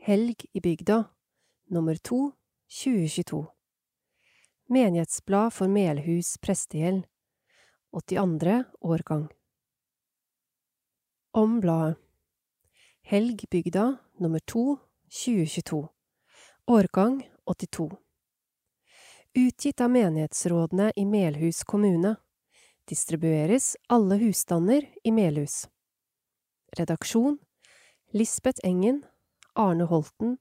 Helg 0.00 0.46
i 0.52 0.60
bygda, 0.60 1.04
nummer 1.66 1.94
to, 1.94 2.32
2022 2.84 3.46
Menighetsblad 4.68 5.52
for 5.52 5.68
Melhus 5.68 6.38
prestegjeld, 6.38 7.06
82. 7.90 8.64
årgang 8.80 9.28
Om 11.30 11.60
bladet 11.60 11.98
Helg 13.02 13.44
bygda, 13.50 13.96
nummer 14.18 14.38
to, 14.38 14.76
2022 15.10 15.88
Årgang 16.66 17.30
82 17.44 17.90
Utgitt 19.34 19.80
av 19.80 19.90
menighetsrådene 19.90 20.92
i 20.96 21.04
Melhus 21.04 21.64
kommune. 21.64 22.16
Distribueres 22.88 23.76
alle 23.88 24.16
husstander 24.16 24.86
i 25.04 25.12
Melhus. 25.12 25.68
Redaksjon 26.78 27.38
Lisbeth 28.12 28.60
Engen, 28.64 29.02
Arne 29.58 29.88
Holten, 29.90 30.38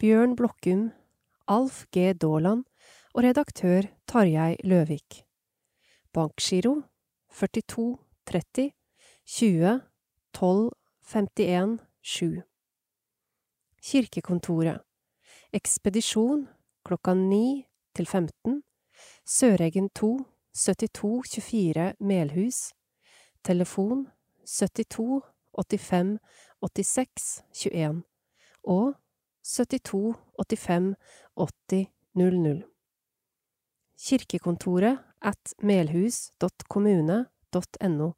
Bjørn 0.00 0.32
Blokkum, 0.36 0.92
Alf 1.46 1.84
G. 1.92 2.14
Daaland 2.16 2.64
og 3.12 3.24
redaktør 3.24 3.84
Tarjei 4.08 4.56
Løvik. 4.64 5.26
Bankgiro 6.12 6.80
42 7.28 7.98
30 8.26 8.70
20 9.26 9.74
12 10.32 10.70
51 11.04 11.76
7 12.02 12.42
Kirkekontoret. 13.82 14.80
Ekspedisjon 15.52 16.48
klokka 16.84 17.14
9 17.14 17.66
til 17.94 18.06
15 18.06 18.62
Søreggen 19.26 19.90
2 19.90 20.16
72 20.54 21.44
24 21.44 21.92
Melhus. 22.00 22.72
Telefon 23.44 24.06
72 24.46 25.22
85 25.52 26.18
86 26.62 27.42
21 27.52 28.15
og 28.66 28.94
72 29.42 30.16
85 30.38 30.94
80 31.36 31.86
00 32.14 32.62
Kirkekontoret 33.98 34.98
at 35.22 35.54
melhus.kommune.no 35.62 38.12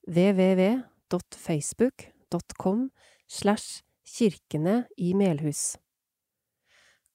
www.facebook.com 0.08 2.92
slash 3.28 3.84
kirkene 4.06 4.88
i 4.98 5.14
Melhus. 5.14 5.78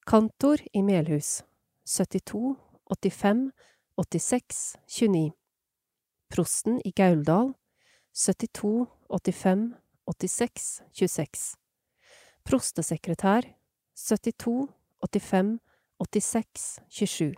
Kantor 0.06 0.56
i 0.75 0.82
Melhus. 0.82 1.42
72 1.84 2.56
85 2.91 3.53
86 3.97 4.77
29 4.86 5.39
Prosten 6.31 6.81
i 6.84 6.92
Gauldal 6.92 7.55
72 8.12 8.86
85 9.09 9.75
86 10.06 10.83
26 10.92 11.56
Prostesekretær 12.47 13.42
72 13.95 14.69
85 15.03 15.59
86 15.98 16.81
27 16.89 17.34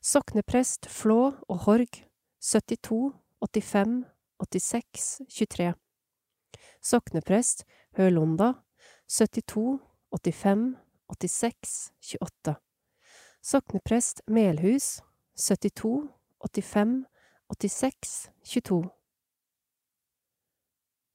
Sokneprest 0.00 0.88
Flå 0.88 1.34
og 1.48 1.58
Horg 1.66 2.00
72 2.40 3.12
85 3.40 4.04
86 4.40 5.20
23 5.28 5.74
Sokneprest 6.82 7.64
Hølonda 7.96 8.52
72 9.08 9.80
85 10.10 10.76
86 11.08 11.92
28 12.20 12.56
Sokneprest 13.42 14.22
Melhus 14.26 15.02
72 15.36 16.08
85 16.40 17.04
86 17.48 18.30
22 18.44 18.90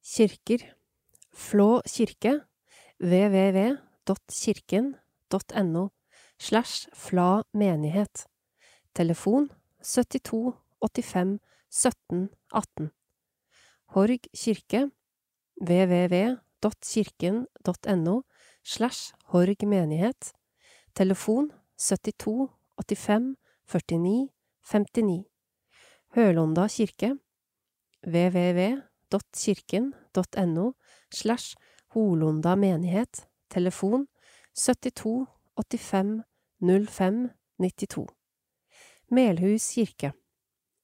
Kirker. 0.04 0.76
Flå 1.34 1.82
kirke. 1.86 2.42
www.kirken.no 3.00 5.90
slash 6.38 6.88
fla 6.94 7.44
menighet. 7.54 8.28
Telefon 8.94 9.50
72 9.82 10.54
85 10.82 11.40
17 11.70 12.30
18 12.54 12.92
Horg 13.96 14.20
kirke. 14.34 14.92
www.kirken.no 15.62 18.24
slash 18.64 19.14
Horg 19.26 19.64
menighet. 19.68 20.34
Telefon 20.96 21.52
72 21.78 22.50
85 22.78 23.36
49 23.66 24.30
59 24.62 25.31
Hølonda 26.16 26.68
kirke. 26.68 27.18
www.kirken.no 28.04 30.74
slash 31.10 31.56
Holonda 31.88 32.56
menighet. 32.56 33.28
Telefon 33.50 34.08
72 34.54 35.28
85 35.56 36.24
05 36.60 37.30
92 37.60 38.08
Melhus 39.10 39.74
kirke. 39.74 40.14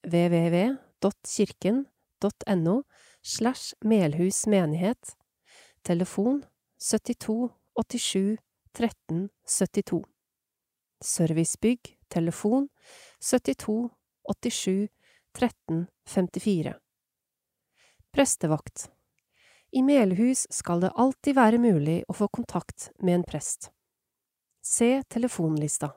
www.kirken.no 0.03 2.83
slash 3.21 3.73
Melhus 3.83 4.47
menighet. 4.47 5.17
Telefon 5.83 6.43
72 6.77 7.49
87 7.75 8.37
13 8.73 9.29
72 9.45 10.03
Servicebygg. 11.01 11.97
Telefon 12.09 12.69
72 13.19 13.89
87 14.23 14.89
13 15.39 15.87
54 16.05 16.75
Prestevakt. 18.11 18.91
I 19.71 19.81
Melhus 19.83 20.47
skal 20.49 20.81
det 20.81 20.89
alltid 20.95 21.35
være 21.37 21.59
mulig 21.61 21.99
å 22.09 22.15
få 22.17 22.27
kontakt 22.33 22.87
med 22.97 23.19
en 23.19 23.25
prest. 23.27 23.69
Se 24.65 25.03
telefonlista. 25.13 25.91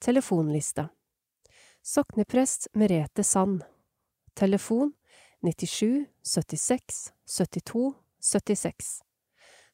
Telefonliste 0.00 0.86
Sokneprest 1.82 2.70
Merete 2.72 3.26
Sand. 3.28 3.60
Telefon 4.32 4.94
97 5.44 6.06
76 6.22 7.12
72 7.28 7.94
76 8.32 8.92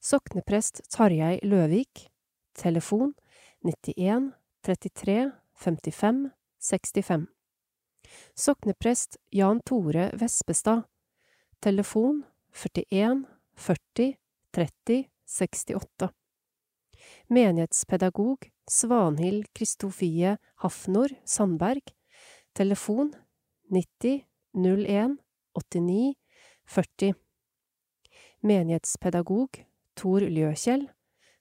Sokneprest 0.03 0.83
Tarjei 0.91 1.39
Løvik. 1.47 2.09
Telefon 2.59 3.15
91 3.63 4.33
33 4.67 5.31
55 5.55 6.25
65 6.59 7.38
Sokneprest 8.35 9.17
Jan 9.31 9.61
Tore 9.65 10.11
Vespestad. 10.15 10.83
Telefon 11.61 12.25
41 12.53 13.25
40 13.57 14.17
30 14.53 15.09
68 15.27 16.09
Menighetspedagog 17.27 18.51
Svanhild 18.71 19.47
Kristofie 19.55 20.37
Hafnor 20.57 21.09
Sandberg. 21.25 21.83
Telefon 22.53 23.15
90 23.71 24.25
01 24.53 25.17
89 25.55 26.15
40 26.67 27.15
Menighetspedagog 28.41 29.65
Tor 29.95 30.21
Ljøkjell. 30.21 30.89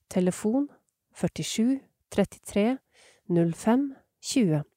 Telefon 0.10 0.68
47 1.14 1.80
33 2.10 2.78
05 3.28 3.96
20 4.22 4.77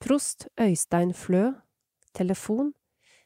Prost 0.00 0.48
Øystein 0.60 1.14
Flø. 1.14 1.52
Telefon 2.14 2.72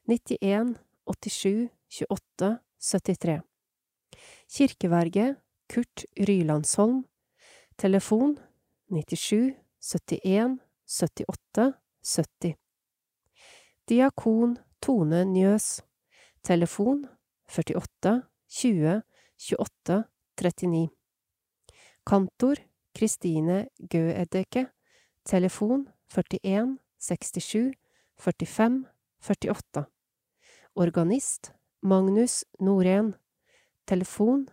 91 0.08 0.78
87 1.06 1.70
28 2.10 2.58
73 2.80 3.42
Kirkeverget 4.54 5.36
Kurt 5.74 6.04
Rylandsholm. 6.28 7.04
Telefon 7.78 8.38
97 8.90 9.54
71 9.80 10.58
78 10.86 11.74
70 12.02 12.54
Diakon 13.88 14.58
Tone 14.82 15.24
Njøs. 15.24 15.82
Telefon 16.42 17.06
48 17.48 18.22
20 18.48 19.02
28 19.38 20.04
39 20.36 20.88
Kantor 22.06 22.54
Kristine 22.96 23.68
Gøeddeke 23.90 24.66
Telefon 25.24 25.88
41 26.14 26.76
67 26.98 27.74
45 28.18 28.84
48 29.20 29.86
Organist 30.74 31.52
Magnus 31.80 32.44
Norén. 32.58 33.14
Telefon 33.84 34.50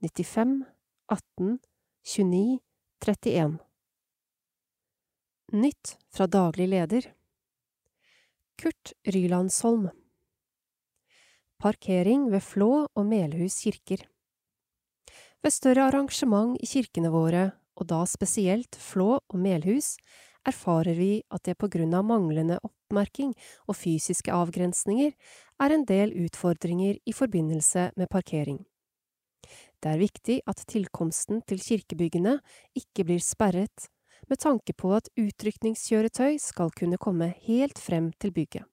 95 0.00 0.64
18 1.06 1.58
29 2.02 2.58
31 3.00 3.58
Nytt 5.52 5.98
fra 6.10 6.26
daglig 6.26 6.68
leder. 6.68 7.14
Kurt 8.62 8.92
Rylandsholm. 9.04 9.88
Parkering 11.58 12.30
ved 12.30 12.42
Flå 12.42 12.88
og 12.94 13.06
Melhus 13.06 13.62
kirker. 13.64 14.04
Ved 15.40 15.56
større 15.56 15.88
arrangement 15.88 16.60
i 16.60 16.66
kirkene 16.66 17.08
våre, 17.08 17.52
og 17.80 17.88
da 17.88 18.04
spesielt 18.04 18.76
Flå 18.76 19.14
og 19.16 19.38
Melhus, 19.40 19.96
erfarer 20.48 20.96
vi 20.98 21.10
at 21.34 21.44
det 21.46 21.58
på 21.60 21.68
grunn 21.72 21.94
av 21.96 22.06
manglende 22.08 22.58
oppmerking 22.64 23.34
og 23.68 23.76
fysiske 23.76 24.32
avgrensninger 24.34 25.12
er 25.62 25.74
en 25.74 25.84
del 25.88 26.14
utfordringer 26.24 26.98
i 27.04 27.14
forbindelse 27.14 27.90
med 27.96 28.10
parkering. 28.12 28.64
Det 29.78 29.92
er 29.92 30.00
viktig 30.00 30.40
at 30.50 30.64
tilkomsten 30.70 31.44
til 31.46 31.60
kirkebyggene 31.62 32.38
ikke 32.78 33.06
blir 33.06 33.22
sperret, 33.22 33.86
med 34.26 34.40
tanke 34.42 34.74
på 34.74 34.90
at 34.96 35.10
utrykningskjøretøy 35.14 36.40
skal 36.42 36.72
kunne 36.74 36.98
komme 36.98 37.30
helt 37.46 37.78
frem 37.78 38.10
til 38.18 38.34
bygget. 38.34 38.66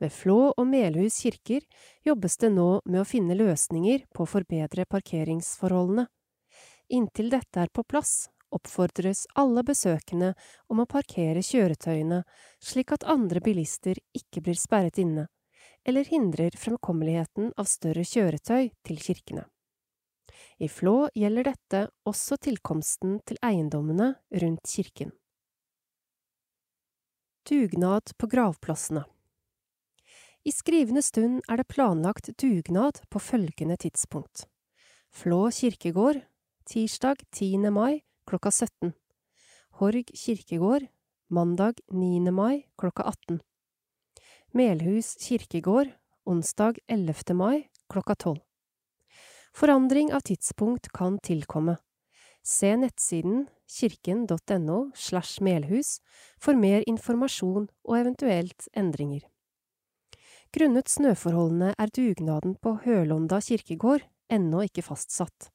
Ved 0.00 0.14
Flå 0.14 0.38
og 0.56 0.64
Melhus 0.64 1.18
kirker 1.20 1.64
jobbes 2.06 2.38
det 2.40 2.52
nå 2.54 2.80
med 2.86 3.02
å 3.02 3.08
finne 3.08 3.36
løsninger 3.36 4.06
på 4.14 4.24
å 4.24 4.30
forbedre 4.30 4.86
parkeringsforholdene. 4.88 6.06
Inntil 6.96 7.28
dette 7.34 7.60
er 7.60 7.72
på 7.74 7.84
plass, 7.84 8.30
oppfordres 8.54 9.26
alle 9.38 9.62
besøkende 9.66 10.32
om 10.68 10.82
å 10.82 10.88
parkere 10.90 11.42
kjøretøyene 11.44 12.22
slik 12.62 12.92
at 12.96 13.06
andre 13.08 13.42
bilister 13.44 14.00
ikke 14.16 14.42
blir 14.46 14.58
sperret 14.58 14.98
inne, 15.02 15.28
eller 15.84 16.08
hindrer 16.10 16.56
fremkommeligheten 16.58 17.54
av 17.56 17.70
større 17.70 18.04
kjøretøy 18.04 18.70
til 18.86 19.00
kirkene. 19.00 19.46
I 20.60 20.68
Flå 20.68 21.08
gjelder 21.16 21.50
dette 21.52 21.86
også 22.08 22.36
tilkomsten 22.40 23.18
til 23.26 23.40
eiendommene 23.44 24.12
rundt 24.42 24.68
kirken. 24.68 25.12
Dugnad 27.48 28.12
på 28.20 28.28
gravplassene 28.30 29.06
I 30.44 30.52
skrivende 30.52 31.02
stund 31.02 31.40
er 31.48 31.60
det 31.60 31.70
planlagt 31.72 32.28
dugnad 32.38 33.00
på 33.10 33.22
følgende 33.22 33.78
tidspunkt. 33.80 34.44
Flå 35.10 35.48
kirkegård 35.50 36.20
tirsdag 36.68 37.24
10. 37.32 37.70
mai 37.74 38.02
klokka 38.30 38.50
17. 38.50 38.92
Horg 39.80 40.10
kirkegård 40.14 40.84
mandag 41.34 41.80
9. 41.90 42.30
mai 42.30 42.62
klokka 42.78 43.02
18. 43.02 43.40
Melhus 44.54 45.16
kirkegård 45.18 45.90
onsdag 46.24 46.78
11. 46.86 47.34
mai 47.34 47.66
klokka 47.90 48.14
12. 48.14 48.38
Forandring 49.52 50.14
av 50.14 50.22
tidspunkt 50.30 50.92
kan 50.94 51.18
tilkomme. 51.18 51.76
Se 52.46 52.70
nettsiden 52.76 53.48
kirken.no 53.66 54.78
slash 54.94 55.42
melhus 55.42 55.98
for 56.38 56.54
mer 56.54 56.86
informasjon 56.86 57.66
og 57.66 57.98
eventuelt 57.98 58.70
endringer. 58.78 59.26
Grunnet 60.54 60.86
snøforholdene 60.86 61.74
er 61.74 61.90
dugnaden 61.90 62.54
på 62.62 62.78
Hølonda 62.86 63.42
kirkegård 63.42 64.06
ennå 64.30 64.68
ikke 64.70 64.86
fastsatt. 64.86 65.50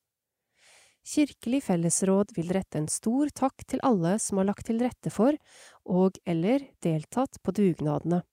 Kirkelig 1.05 1.63
fellesråd 1.63 2.31
vil 2.33 2.49
rette 2.55 2.79
en 2.81 2.87
stor 2.89 3.29
takk 3.29 3.61
til 3.69 3.81
alle 3.85 4.15
som 4.19 4.39
har 4.41 4.47
lagt 4.49 4.65
til 4.65 4.79
rette 4.81 5.11
for 5.13 5.37
og 5.85 6.17
eller 6.25 6.63
deltatt 6.81 7.37
på 7.45 7.53
dugnadene. 7.53 8.23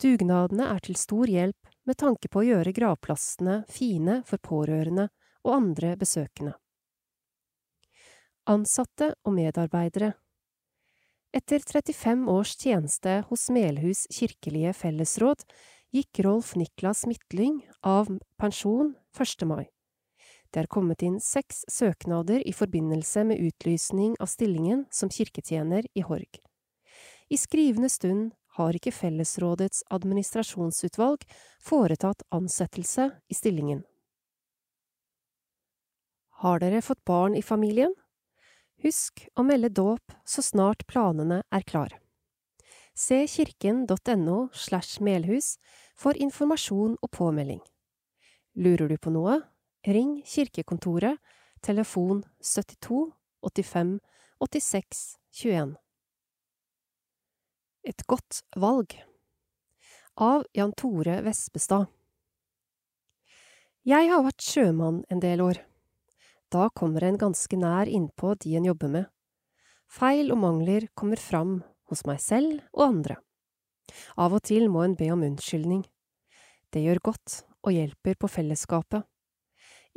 Dugnadene 0.00 0.70
er 0.72 0.80
til 0.84 0.96
stor 0.96 1.28
hjelp 1.28 1.68
med 1.88 1.98
tanke 2.00 2.30
på 2.32 2.40
å 2.40 2.46
gjøre 2.46 2.72
gravplassene 2.76 3.60
fine 3.68 4.20
for 4.28 4.40
pårørende 4.40 5.10
og 5.44 5.52
andre 5.56 5.94
besøkende. 6.00 6.54
Ansatte 8.48 9.12
og 9.24 9.36
medarbeidere 9.36 10.14
Etter 11.36 11.62
35 11.62 12.24
års 12.32 12.56
tjeneste 12.58 13.20
hos 13.28 13.44
Melhus 13.54 14.06
kirkelige 14.10 14.72
fellesråd 14.74 15.44
gikk 15.94 16.22
Rolf 16.26 16.56
Niklas 16.58 17.04
Midtlyng 17.06 17.60
av 17.86 18.10
pensjon 18.40 18.96
1. 19.14 19.46
mai. 19.46 19.68
Det 20.50 20.64
er 20.64 20.70
kommet 20.70 21.02
inn 21.06 21.20
seks 21.22 21.62
søknader 21.70 22.42
i 22.42 22.52
forbindelse 22.52 23.22
med 23.28 23.38
utlysning 23.38 24.16
av 24.18 24.26
stillingen 24.32 24.86
som 24.90 25.10
kirketjener 25.12 25.86
i 25.94 26.02
Horg. 26.02 26.40
I 27.30 27.38
skrivende 27.38 27.88
stund 27.88 28.32
har 28.58 28.74
ikke 28.74 28.90
Fellesrådets 28.90 29.84
administrasjonsutvalg 29.94 31.22
foretatt 31.62 32.24
ansettelse 32.34 33.12
i 33.30 33.38
stillingen. 33.38 33.84
Har 36.42 36.58
dere 36.58 36.82
fått 36.82 37.04
barn 37.04 37.36
i 37.38 37.44
familien? 37.46 37.94
Husk 38.82 39.26
å 39.36 39.44
melde 39.44 39.68
dåp 39.76 40.14
så 40.24 40.42
snart 40.42 40.86
planene 40.90 41.42
er 41.52 41.66
klare. 41.68 42.00
Se 42.96 43.22
kirken.no 43.28 44.48
slash 44.52 44.98
melhus 45.04 45.54
for 45.96 46.16
informasjon 46.16 46.96
og 46.98 47.10
påmelding. 47.14 47.60
Lurer 48.56 48.88
du 48.90 48.96
på 48.98 49.12
noe? 49.14 49.38
Ring 49.82 50.22
kirkekontoret, 50.26 51.16
telefon 51.62 52.24
72 52.40 53.12
85 53.40 54.00
86 54.38 55.18
21. 55.32 55.76
Et 57.88 58.02
godt 58.04 58.42
valg 58.60 58.92
Av 60.20 60.44
Jan 60.52 60.74
Tore 60.76 61.14
Vespestad 61.24 61.86
Jeg 63.88 64.10
har 64.10 64.20
vært 64.26 64.44
sjømann 64.44 64.98
en 65.08 65.22
del 65.24 65.40
år. 65.40 65.62
Da 66.52 66.66
kommer 66.76 67.06
en 67.08 67.16
ganske 67.16 67.56
nær 67.56 67.88
innpå 67.88 68.34
de 68.44 68.58
en 68.60 68.68
jobber 68.68 68.92
med. 68.92 69.06
Feil 69.88 70.28
og 70.34 70.42
mangler 70.42 70.90
kommer 70.92 71.16
fram 71.16 71.62
hos 71.88 72.04
meg 72.04 72.20
selv 72.20 72.60
og 72.74 72.84
andre. 72.84 73.16
Av 74.20 74.36
og 74.36 74.44
til 74.44 74.68
må 74.68 74.84
en 74.84 74.98
be 75.00 75.08
om 75.08 75.24
unnskyldning. 75.24 75.86
Det 76.68 76.84
gjør 76.84 77.00
godt 77.14 77.38
og 77.64 77.72
hjelper 77.72 78.20
på 78.20 78.28
fellesskapet. 78.28 79.08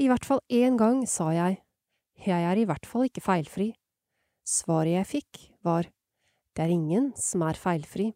I 0.01 0.07
hvert 0.09 0.25
fall 0.25 0.41
én 0.49 0.77
gang 0.79 1.03
sa 1.05 1.29
jeg, 1.35 1.59
jeg 2.17 2.45
er 2.49 2.57
i 2.57 2.65
hvert 2.65 2.87
fall 2.89 3.05
ikke 3.05 3.21
feilfri. 3.21 3.73
Svaret 4.43 4.97
jeg 4.97 5.09
fikk, 5.09 5.41
var 5.63 5.85
det 6.53 6.65
er 6.65 6.73
ingen 6.73 7.11
som 7.17 7.43
er 7.45 7.57
feilfri. 7.57 8.11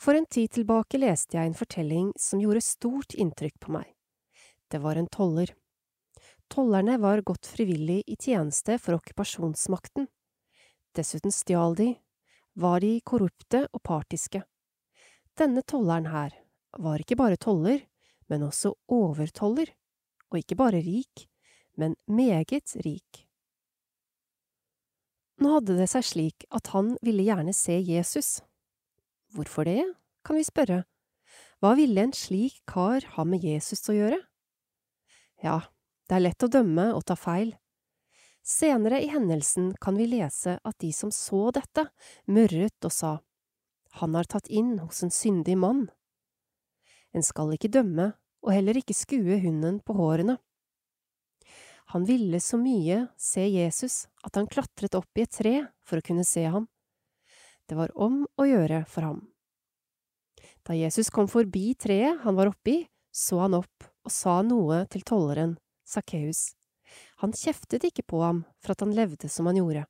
For 0.00 0.16
en 0.16 0.28
tid 0.28 0.52
tilbake 0.58 1.00
leste 1.00 1.36
jeg 1.38 1.50
en 1.50 1.56
fortelling 1.56 2.12
som 2.20 2.40
gjorde 2.40 2.64
stort 2.64 3.16
inntrykk 3.16 3.56
på 3.60 3.72
meg. 3.78 3.88
Det 4.70 4.80
var 4.84 5.00
en 5.00 5.08
toller. 5.12 5.54
Tollerne 6.52 6.98
var 7.00 7.24
gått 7.24 7.48
frivillig 7.48 8.02
i 8.06 8.16
tjeneste 8.20 8.76
for 8.82 8.98
okkupasjonsmakten. 8.98 10.08
Dessuten 10.96 11.32
stjal 11.32 11.76
de, 11.78 11.94
var 12.60 12.80
de 12.84 12.96
korrupte 13.06 13.66
og 13.70 13.82
partiske. 13.86 14.42
Denne 15.38 15.62
tolleren 15.62 16.10
her 16.10 16.34
var 16.78 17.00
ikke 17.00 17.18
bare 17.18 17.38
toller, 17.40 17.84
men 18.28 18.44
også 18.46 18.74
overtoller, 18.90 19.70
og 20.30 20.38
ikke 20.40 20.58
bare 20.58 20.82
rik, 20.84 21.26
men 21.76 21.96
meget 22.06 22.76
rik. 22.84 23.26
Nå 25.40 25.54
hadde 25.56 25.78
det 25.78 25.88
seg 25.88 26.04
slik 26.04 26.44
at 26.52 26.68
han 26.74 26.94
ville 27.04 27.24
gjerne 27.24 27.54
se 27.56 27.78
Jesus. 27.80 28.40
Hvorfor 29.32 29.64
det, 29.64 29.86
kan 30.26 30.36
vi 30.36 30.44
spørre. 30.44 30.82
Hva 31.60 31.72
ville 31.78 32.02
en 32.02 32.12
slik 32.16 32.60
kar 32.68 33.06
ha 33.16 33.24
med 33.24 33.44
Jesus 33.44 33.86
å 33.88 33.96
gjøre? 33.96 34.18
Ja, 35.40 35.62
det 36.08 36.18
er 36.18 36.24
lett 36.26 36.44
å 36.44 36.50
dømme 36.52 36.90
og 36.92 37.06
ta 37.08 37.16
feil. 37.16 37.54
Senere 38.44 39.00
i 39.00 39.08
hendelsen 39.12 39.72
kan 39.80 39.96
vi 39.96 40.08
lese 40.10 40.58
at 40.64 40.78
de 40.80 40.90
som 40.96 41.12
så 41.12 41.50
dette, 41.56 41.86
murret 42.26 42.84
og 42.84 42.92
sa, 42.92 43.12
Han 44.00 44.14
har 44.14 44.24
tatt 44.24 44.46
inn 44.46 44.78
hos 44.78 45.02
en 45.02 45.10
syndig 45.10 45.56
mann. 45.58 45.88
En 47.12 47.24
skal 47.26 47.52
ikke 47.56 47.72
dømme 47.72 48.12
og 48.44 48.54
heller 48.54 48.78
ikke 48.80 48.96
skue 48.96 49.38
hunden 49.42 49.80
på 49.84 49.96
hårene. 49.98 50.38
Han 51.90 52.04
ville 52.06 52.38
så 52.40 52.58
mye 52.60 53.08
se 53.18 53.42
Jesus 53.50 54.04
at 54.22 54.36
han 54.38 54.46
klatret 54.50 54.94
opp 54.94 55.18
i 55.18 55.24
et 55.26 55.34
tre 55.34 55.54
for 55.82 55.98
å 55.98 56.06
kunne 56.06 56.24
se 56.26 56.44
ham. 56.46 56.68
Det 57.66 57.74
var 57.78 57.90
om 57.98 58.22
å 58.38 58.46
gjøre 58.46 58.84
for 58.90 59.06
ham. 59.08 59.20
Da 60.66 60.76
Jesus 60.76 61.10
kom 61.10 61.28
forbi 61.30 61.72
treet 61.74 62.22
han 62.22 62.38
var 62.38 62.52
oppi, 62.52 62.84
så 63.10 63.40
han 63.42 63.58
opp 63.58 63.88
og 64.06 64.14
sa 64.14 64.38
noe 64.46 64.84
til 64.90 65.02
tolleren, 65.06 65.56
Sakkeus. 65.82 66.52
Han 67.22 67.34
kjeftet 67.36 67.84
ikke 67.90 68.06
på 68.06 68.22
ham 68.22 68.44
for 68.62 68.74
at 68.74 68.84
han 68.84 68.94
levde 68.94 69.28
som 69.30 69.50
han 69.50 69.58
gjorde. 69.58 69.84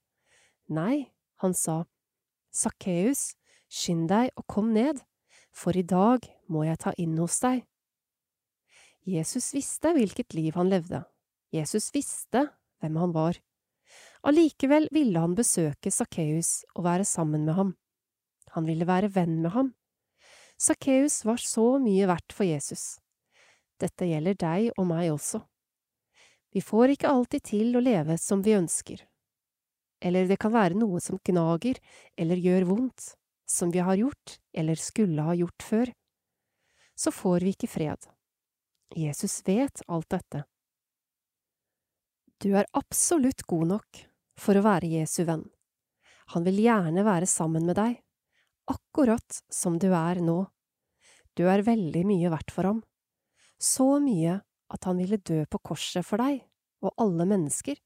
Nei, 0.73 1.11
han 1.45 1.57
sa, 1.57 1.83
Sakkeus, 2.53 3.35
skynd 3.71 4.09
deg 4.11 4.33
og 4.41 4.47
kom 4.51 4.73
ned, 4.75 5.03
for 5.53 5.77
i 5.77 5.85
dag 5.85 6.25
må 6.51 6.65
jeg 6.67 6.81
ta 6.81 6.95
inn 6.99 7.17
hos 7.21 7.39
deg. 7.45 7.65
Jesus 9.09 9.55
visste 9.55 9.95
hvilket 9.97 10.35
liv 10.37 10.55
han 10.55 10.69
levde, 10.69 11.05
Jesus 11.51 11.89
visste 11.95 12.47
hvem 12.81 12.97
han 13.01 13.13
var. 13.13 13.39
Allikevel 14.23 14.89
ville 14.93 15.19
han 15.19 15.35
besøke 15.35 15.91
Sakkeus 15.91 16.61
og 16.77 16.85
være 16.85 17.07
sammen 17.09 17.47
med 17.49 17.57
ham. 17.57 17.71
Han 18.55 18.67
ville 18.69 18.87
være 18.87 19.09
venn 19.15 19.41
med 19.43 19.55
ham. 19.55 19.71
Sakkeus 20.61 21.23
var 21.25 21.41
så 21.41 21.79
mye 21.81 22.09
verdt 22.11 22.35
for 22.37 22.45
Jesus. 22.45 22.99
Dette 23.81 24.05
gjelder 24.05 24.37
deg 24.37 24.69
og 24.77 24.91
meg 24.91 25.09
også. 25.15 25.41
Vi 26.53 26.61
får 26.61 26.97
ikke 26.97 27.09
alltid 27.09 27.47
til 27.47 27.79
å 27.79 27.83
leve 27.83 28.19
som 28.21 28.43
vi 28.45 28.59
ønsker. 28.59 29.01
Eller 30.05 30.29
det 30.29 30.37
kan 30.41 30.53
være 30.53 30.77
noe 30.77 31.01
som 31.01 31.21
gnager 31.25 31.81
eller 32.19 32.41
gjør 32.41 32.69
vondt, 32.69 33.15
som 33.49 33.73
vi 33.73 33.81
har 33.85 33.97
gjort 33.97 34.39
eller 34.53 34.81
skulle 34.81 35.25
ha 35.25 35.37
gjort 35.39 35.65
før. 35.65 35.93
Så 36.97 37.13
får 37.15 37.47
vi 37.47 37.55
ikke 37.55 37.71
fred. 37.71 38.11
Jesus 38.97 39.43
vet 39.47 39.83
alt 39.87 40.09
dette. 40.11 40.45
Du 42.41 42.55
er 42.57 42.69
absolutt 42.73 43.43
god 43.47 43.67
nok 43.75 44.05
for 44.41 44.57
å 44.57 44.65
være 44.65 44.89
Jesu 44.89 45.23
venn. 45.29 45.45
Han 46.33 46.47
vil 46.47 46.63
gjerne 46.65 47.05
være 47.05 47.27
sammen 47.27 47.67
med 47.67 47.77
deg. 47.77 47.99
akkurat 48.71 49.43
som 49.51 49.79
du 49.79 49.91
er 49.91 50.21
nå. 50.23 50.47
Du 51.35 51.49
er 51.51 51.65
veldig 51.67 52.05
mye 52.07 52.31
verdt 52.31 52.53
for 52.55 52.69
ham, 52.69 52.83
så 53.59 53.99
mye 53.99 54.41
at 54.71 54.87
han 54.87 55.01
ville 55.01 55.19
dø 55.19 55.43
på 55.51 55.59
korset 55.59 56.07
for 56.07 56.23
deg 56.23 56.45
og 56.85 56.95
alle 57.03 57.27
mennesker 57.27 57.81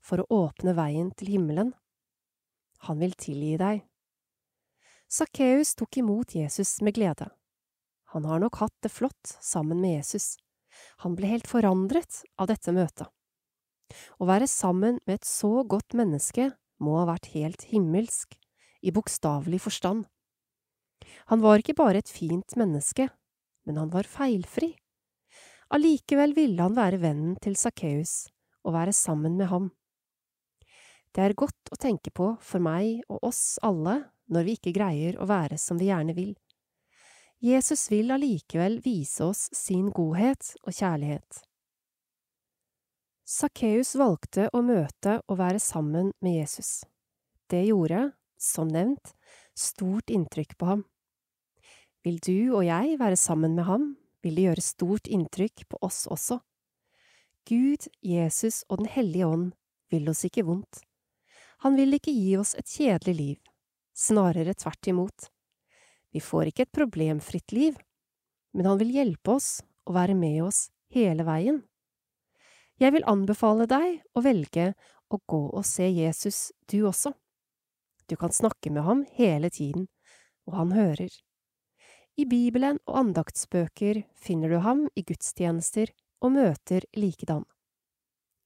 for 0.00 0.22
å 0.22 0.46
åpne 0.46 0.72
veien 0.78 1.10
til 1.12 1.34
himmelen. 1.34 1.74
Han 2.88 3.00
vil 3.02 3.12
tilgi 3.20 3.58
deg. 3.60 3.82
Sakkeus 5.10 5.74
tok 5.76 6.00
imot 6.00 6.34
Jesus 6.34 6.78
med 6.80 6.96
glede. 6.96 7.28
Han 8.14 8.24
har 8.24 8.40
nok 8.40 8.62
hatt 8.62 8.76
det 8.80 8.92
flott 8.94 9.36
sammen 9.44 9.80
med 9.82 9.98
Jesus. 9.98 10.38
Han 11.04 11.16
ble 11.18 11.30
helt 11.30 11.48
forandret 11.50 12.22
av 12.40 12.50
dette 12.50 12.74
møtet. 12.74 13.08
Å 14.22 14.26
være 14.28 14.46
sammen 14.50 15.00
med 15.06 15.18
et 15.18 15.26
så 15.28 15.64
godt 15.66 15.96
menneske 15.98 16.50
må 16.80 16.98
ha 17.00 17.08
vært 17.10 17.32
helt 17.34 17.66
himmelsk, 17.72 18.36
i 18.80 18.92
bokstavelig 18.96 19.60
forstand. 19.60 20.06
Han 21.28 21.42
var 21.44 21.60
ikke 21.60 21.76
bare 21.76 22.00
et 22.00 22.08
fint 22.12 22.54
menneske, 22.56 23.10
men 23.66 23.80
han 23.80 23.90
var 23.92 24.08
feilfri. 24.08 24.72
Allikevel 25.74 26.32
ville 26.34 26.64
han 26.64 26.78
være 26.78 27.00
vennen 27.02 27.36
til 27.42 27.58
Sakkeus 27.60 28.30
og 28.64 28.74
være 28.74 28.94
sammen 28.96 29.36
med 29.38 29.50
ham. 29.52 29.68
Det 31.14 31.24
er 31.24 31.36
godt 31.38 31.72
å 31.74 31.78
tenke 31.80 32.12
på 32.14 32.32
for 32.42 32.62
meg 32.62 33.02
og 33.10 33.26
oss 33.30 33.58
alle 33.66 33.98
når 34.30 34.46
vi 34.46 34.56
ikke 34.58 34.74
greier 34.74 35.18
å 35.18 35.26
være 35.30 35.58
som 35.58 35.78
vi 35.78 35.90
gjerne 35.90 36.14
vil. 36.16 36.32
Jesus 37.40 37.86
vil 37.90 38.10
allikevel 38.12 38.82
vise 38.84 39.24
oss 39.24 39.46
sin 39.56 39.86
godhet 39.96 40.52
og 40.60 40.74
kjærlighet. 40.76 41.38
Sakkeus 43.24 43.94
valgte 43.96 44.50
å 44.52 44.60
møte 44.60 45.20
og 45.24 45.38
være 45.40 45.62
sammen 45.62 46.10
med 46.20 46.36
Jesus. 46.42 46.82
Det 47.48 47.62
gjorde, 47.70 48.10
som 48.36 48.68
nevnt, 48.68 49.14
stort 49.56 50.12
inntrykk 50.12 50.52
på 50.60 50.68
ham. 50.68 50.84
Vil 52.04 52.20
du 52.20 52.52
og 52.58 52.66
jeg 52.66 53.00
være 53.00 53.16
sammen 53.16 53.56
med 53.56 53.64
ham, 53.70 53.88
vil 54.20 54.36
det 54.36 54.46
gjøre 54.50 54.66
stort 54.66 55.08
inntrykk 55.08 55.64
på 55.72 55.80
oss 55.80 56.04
også. 56.12 56.42
Gud, 57.48 57.88
Jesus 58.04 58.66
og 58.68 58.82
Den 58.82 58.92
hellige 58.92 59.32
ånd 59.32 59.50
vil 59.88 60.12
oss 60.12 60.26
ikke 60.28 60.44
vondt. 60.44 60.84
Han 61.64 61.76
vil 61.76 61.96
ikke 61.96 62.12
gi 62.12 62.36
oss 62.36 62.52
et 62.60 62.68
kjedelig 62.68 63.16
liv, 63.16 63.38
snarere 63.96 64.52
tvert 64.52 64.92
imot. 64.92 65.30
Vi 66.10 66.22
får 66.22 66.50
ikke 66.50 66.66
et 66.66 66.74
problemfritt 66.74 67.52
liv, 67.54 67.76
men 68.54 68.66
han 68.66 68.80
vil 68.80 68.92
hjelpe 68.94 69.36
oss 69.38 69.60
og 69.86 69.94
være 69.96 70.16
med 70.18 70.42
oss 70.48 70.68
hele 70.94 71.26
veien. 71.26 71.62
Jeg 72.80 72.94
vil 72.94 73.06
anbefale 73.10 73.66
deg 73.70 74.00
å 74.16 74.22
velge 74.24 74.72
å 75.10 75.18
gå 75.28 75.40
og 75.50 75.66
se 75.68 75.86
Jesus, 75.90 76.50
du 76.70 76.82
også. 76.88 77.12
Du 78.08 78.16
kan 78.18 78.32
snakke 78.34 78.72
med 78.72 78.86
ham 78.86 79.04
hele 79.18 79.50
tiden, 79.52 79.86
og 80.48 80.56
han 80.58 80.72
hører. 80.74 81.10
I 82.18 82.26
Bibelen 82.26 82.80
og 82.88 82.96
andaktsbøker 83.04 84.02
finner 84.18 84.50
du 84.50 84.58
ham 84.64 84.86
i 84.98 85.04
gudstjenester 85.06 85.92
og 86.20 86.34
møter 86.34 86.84
likedan. 86.96 87.44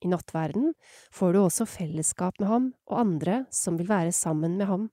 I 0.04 0.10
nattverden 0.12 0.74
får 1.14 1.32
du 1.32 1.40
også 1.40 1.66
fellesskap 1.68 2.36
med 2.42 2.50
ham 2.50 2.66
og 2.90 2.98
andre 3.00 3.38
som 3.54 3.78
vil 3.80 3.88
være 3.88 4.12
sammen 4.12 4.58
med 4.60 4.68
ham. 4.68 4.90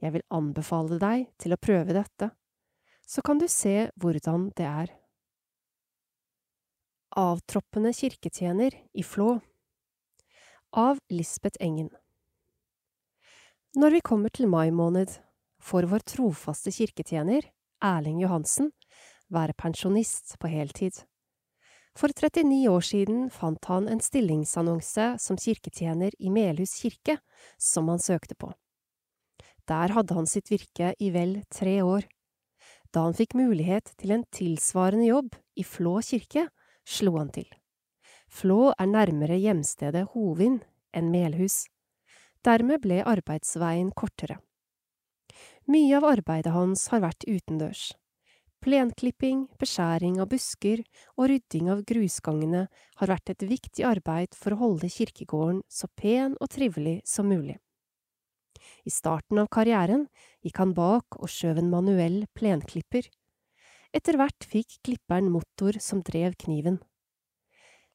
Jeg 0.00 0.14
vil 0.14 0.24
anbefale 0.32 0.96
deg 1.00 1.26
til 1.40 1.52
å 1.52 1.60
prøve 1.60 1.92
dette, 1.96 2.30
så 3.04 3.22
kan 3.26 3.40
du 3.40 3.46
se 3.50 3.90
hvordan 4.00 4.48
det 4.56 4.66
er. 4.66 4.92
Avtroppende 7.20 7.92
kirketjener 7.96 8.76
i 8.94 9.02
Flå 9.02 9.32
Av 10.78 11.00
Lisbeth 11.10 11.58
Engen 11.60 11.90
Når 13.74 13.96
vi 13.96 14.02
kommer 14.06 14.30
til 14.30 14.46
mai 14.46 14.70
måned, 14.70 15.10
får 15.58 15.90
vår 15.90 16.06
trofaste 16.06 16.70
kirketjener, 16.70 17.50
Erling 17.82 18.22
Johansen, 18.22 18.70
være 19.26 19.58
pensjonist 19.58 20.36
på 20.38 20.52
heltid. 20.54 21.02
For 21.98 22.14
39 22.14 22.62
år 22.70 22.86
siden 22.86 23.28
fant 23.34 23.66
han 23.66 23.90
en 23.90 24.00
stillingsannonse 24.00 25.16
som 25.18 25.38
kirketjener 25.38 26.14
i 26.18 26.30
Melhus 26.30 26.78
kirke, 26.78 27.18
som 27.58 27.90
han 27.90 27.98
søkte 27.98 28.38
på. 28.38 28.54
Der 29.70 29.94
hadde 29.94 30.16
han 30.16 30.26
sitt 30.26 30.50
virke 30.50 30.94
i 30.98 31.12
vel 31.14 31.36
tre 31.54 31.78
år. 31.86 32.08
Da 32.90 33.04
han 33.06 33.14
fikk 33.14 33.36
mulighet 33.38 33.92
til 34.00 34.16
en 34.16 34.24
tilsvarende 34.34 35.06
jobb 35.06 35.36
i 35.54 35.62
Flå 35.62 36.00
kirke, 36.02 36.48
slo 36.82 37.14
han 37.20 37.30
til. 37.30 37.46
Flå 38.30 38.72
er 38.74 38.90
nærmere 38.90 39.38
hjemstedet 39.38 40.08
Hovin 40.14 40.58
enn 40.94 41.12
Melhus. 41.14 41.64
Dermed 42.46 42.82
ble 42.82 43.02
arbeidsveien 43.06 43.92
kortere. 43.94 44.40
Mye 45.70 45.98
av 45.98 46.08
arbeidet 46.08 46.54
hans 46.54 46.88
har 46.90 47.04
vært 47.04 47.26
utendørs. 47.28 47.90
Plenklipping, 48.60 49.46
beskjæring 49.60 50.18
av 50.20 50.28
busker 50.34 50.82
og 51.16 51.30
rydding 51.30 51.70
av 51.72 51.84
grusgangene 51.88 52.66
har 53.00 53.12
vært 53.12 53.32
et 53.32 53.46
viktig 53.48 53.86
arbeid 53.86 54.34
for 54.36 54.52
å 54.52 54.62
holde 54.66 54.90
kirkegården 54.92 55.62
så 55.70 55.88
pen 55.96 56.34
og 56.40 56.50
trivelig 56.52 57.00
som 57.08 57.30
mulig. 57.30 57.56
I 58.90 58.92
starten 58.92 59.38
av 59.38 59.46
karrieren 59.54 60.08
gikk 60.42 60.56
han 60.58 60.72
bak 60.74 61.14
og 61.22 61.30
skjøv 61.30 61.60
en 61.60 61.68
manuell 61.70 62.24
plenklipper. 62.34 63.04
Etter 63.94 64.18
hvert 64.18 64.46
fikk 64.50 64.80
klipperen 64.82 65.28
motor 65.30 65.78
som 65.78 66.00
drev 66.02 66.34
kniven. 66.42 66.80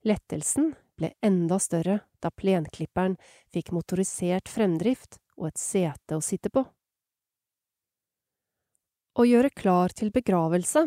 Lettelsen 0.07 0.71
ble 0.95 1.09
enda 1.19 1.57
større 1.59 1.97
da 2.23 2.31
plenklipperen 2.31 3.17
fikk 3.51 3.73
motorisert 3.75 4.47
fremdrift 4.47 5.19
og 5.35 5.49
et 5.49 5.59
sete 5.59 6.15
å 6.15 6.23
sitte 6.23 6.53
på. 6.53 6.63
Å 9.19 9.27
gjøre 9.27 9.51
klar 9.51 9.91
til 9.99 10.15
begravelse 10.15 10.85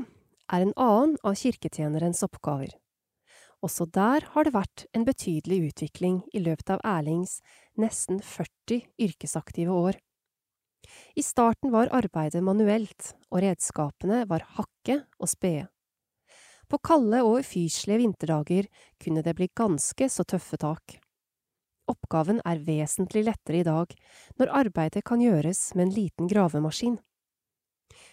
er 0.48 0.64
en 0.64 0.72
annen 0.72 1.18
av 1.20 1.36
kirketjenerens 1.36 2.24
oppgaver. 2.24 2.72
Også 3.64 3.88
der 3.90 4.22
har 4.34 4.46
det 4.46 4.54
vært 4.54 4.84
en 4.94 5.06
betydelig 5.06 5.72
utvikling 5.72 6.20
i 6.30 6.42
løpet 6.42 6.70
av 6.76 6.82
Erlings 6.86 7.40
nesten 7.78 8.20
40 8.22 8.84
yrkesaktive 9.02 9.74
år. 9.74 9.98
I 11.18 11.24
starten 11.26 11.72
var 11.74 11.90
arbeidet 11.94 12.42
manuelt, 12.44 13.14
og 13.32 13.42
redskapene 13.42 14.22
var 14.30 14.46
hakke 14.56 15.02
og 15.18 15.30
spede. 15.30 15.66
På 16.68 16.78
kalde 16.84 17.22
og 17.24 17.40
ufyselige 17.40 18.02
vinterdager 18.04 18.68
kunne 19.02 19.24
det 19.24 19.34
bli 19.34 19.48
ganske 19.56 20.08
så 20.12 20.24
tøffe 20.28 20.60
tak. 20.60 20.98
Oppgaven 21.88 22.42
er 22.44 22.60
vesentlig 22.60 23.24
lettere 23.24 23.62
i 23.62 23.66
dag, 23.66 23.94
når 24.38 24.54
arbeidet 24.62 25.04
kan 25.08 25.22
gjøres 25.24 25.72
med 25.74 25.88
en 25.88 25.94
liten 25.96 26.28
gravemaskin. 26.28 26.98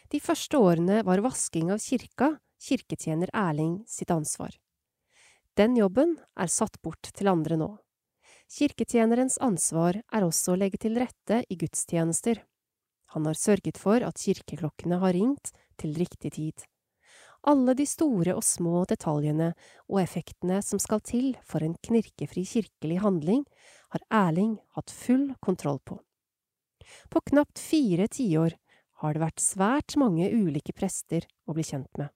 De 0.09 0.21
første 0.23 0.57
årene 0.57 1.01
var 1.03 1.23
vasking 1.25 1.73
av 1.75 1.83
kirka 1.83 2.37
kirketjener 2.65 3.29
Erling 3.35 3.81
sitt 3.91 4.13
ansvar. 4.15 4.55
Den 5.55 5.77
jobben 5.79 6.17
er 6.35 6.51
satt 6.51 6.81
bort 6.83 7.13
til 7.15 7.29
andre 7.31 7.55
nå. 7.55 7.69
Kirketjenerens 8.51 9.37
ansvar 9.41 10.01
er 10.11 10.25
også 10.25 10.53
å 10.53 10.59
legge 10.59 10.81
til 10.83 10.97
rette 10.99 11.41
i 11.47 11.55
gudstjenester. 11.55 12.41
Han 13.15 13.25
har 13.29 13.39
sørget 13.39 13.79
for 13.79 14.03
at 14.03 14.19
kirkeklokkene 14.19 14.99
har 14.99 15.15
ringt 15.15 15.53
til 15.79 15.95
riktig 15.95 16.33
tid. 16.35 16.65
Alle 17.47 17.75
de 17.77 17.85
store 17.87 18.33
og 18.35 18.43
små 18.43 18.83
detaljene 18.89 19.51
og 19.87 20.01
effektene 20.01 20.59
som 20.65 20.81
skal 20.81 20.99
til 21.05 21.31
for 21.45 21.63
en 21.63 21.77
knirkefri 21.87 22.43
kirkelig 22.49 22.99
handling, 23.05 23.45
har 23.93 24.03
Erling 24.11 24.57
hatt 24.75 24.91
full 24.91 25.29
kontroll 25.45 25.79
på. 25.85 26.01
På 27.09 27.21
knapt 27.31 27.61
fire 27.61 28.09
tiår 28.11 28.57
har 29.01 29.15
det 29.15 29.23
vært 29.23 29.43
svært 29.43 29.95
mange 30.01 30.27
ulike 30.33 30.75
prester 30.75 31.23
å 31.47 31.55
bli 31.55 31.63
kjent 31.63 31.91
med. 32.01 32.11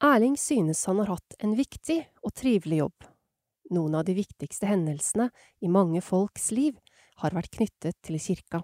Erling 0.00 0.36
synes 0.40 0.84
han 0.88 0.98
har 1.02 1.10
hatt 1.12 1.34
en 1.44 1.52
viktig 1.58 1.98
og 2.24 2.32
trivelig 2.32 2.78
jobb. 2.80 3.04
Noen 3.70 3.98
av 3.98 4.06
de 4.08 4.14
viktigste 4.16 4.66
hendelsene 4.70 5.28
i 5.60 5.68
mange 5.68 6.00
folks 6.00 6.48
liv 6.56 6.78
har 7.20 7.36
vært 7.36 7.52
knyttet 7.58 7.98
til 8.06 8.16
kirka. 8.16 8.62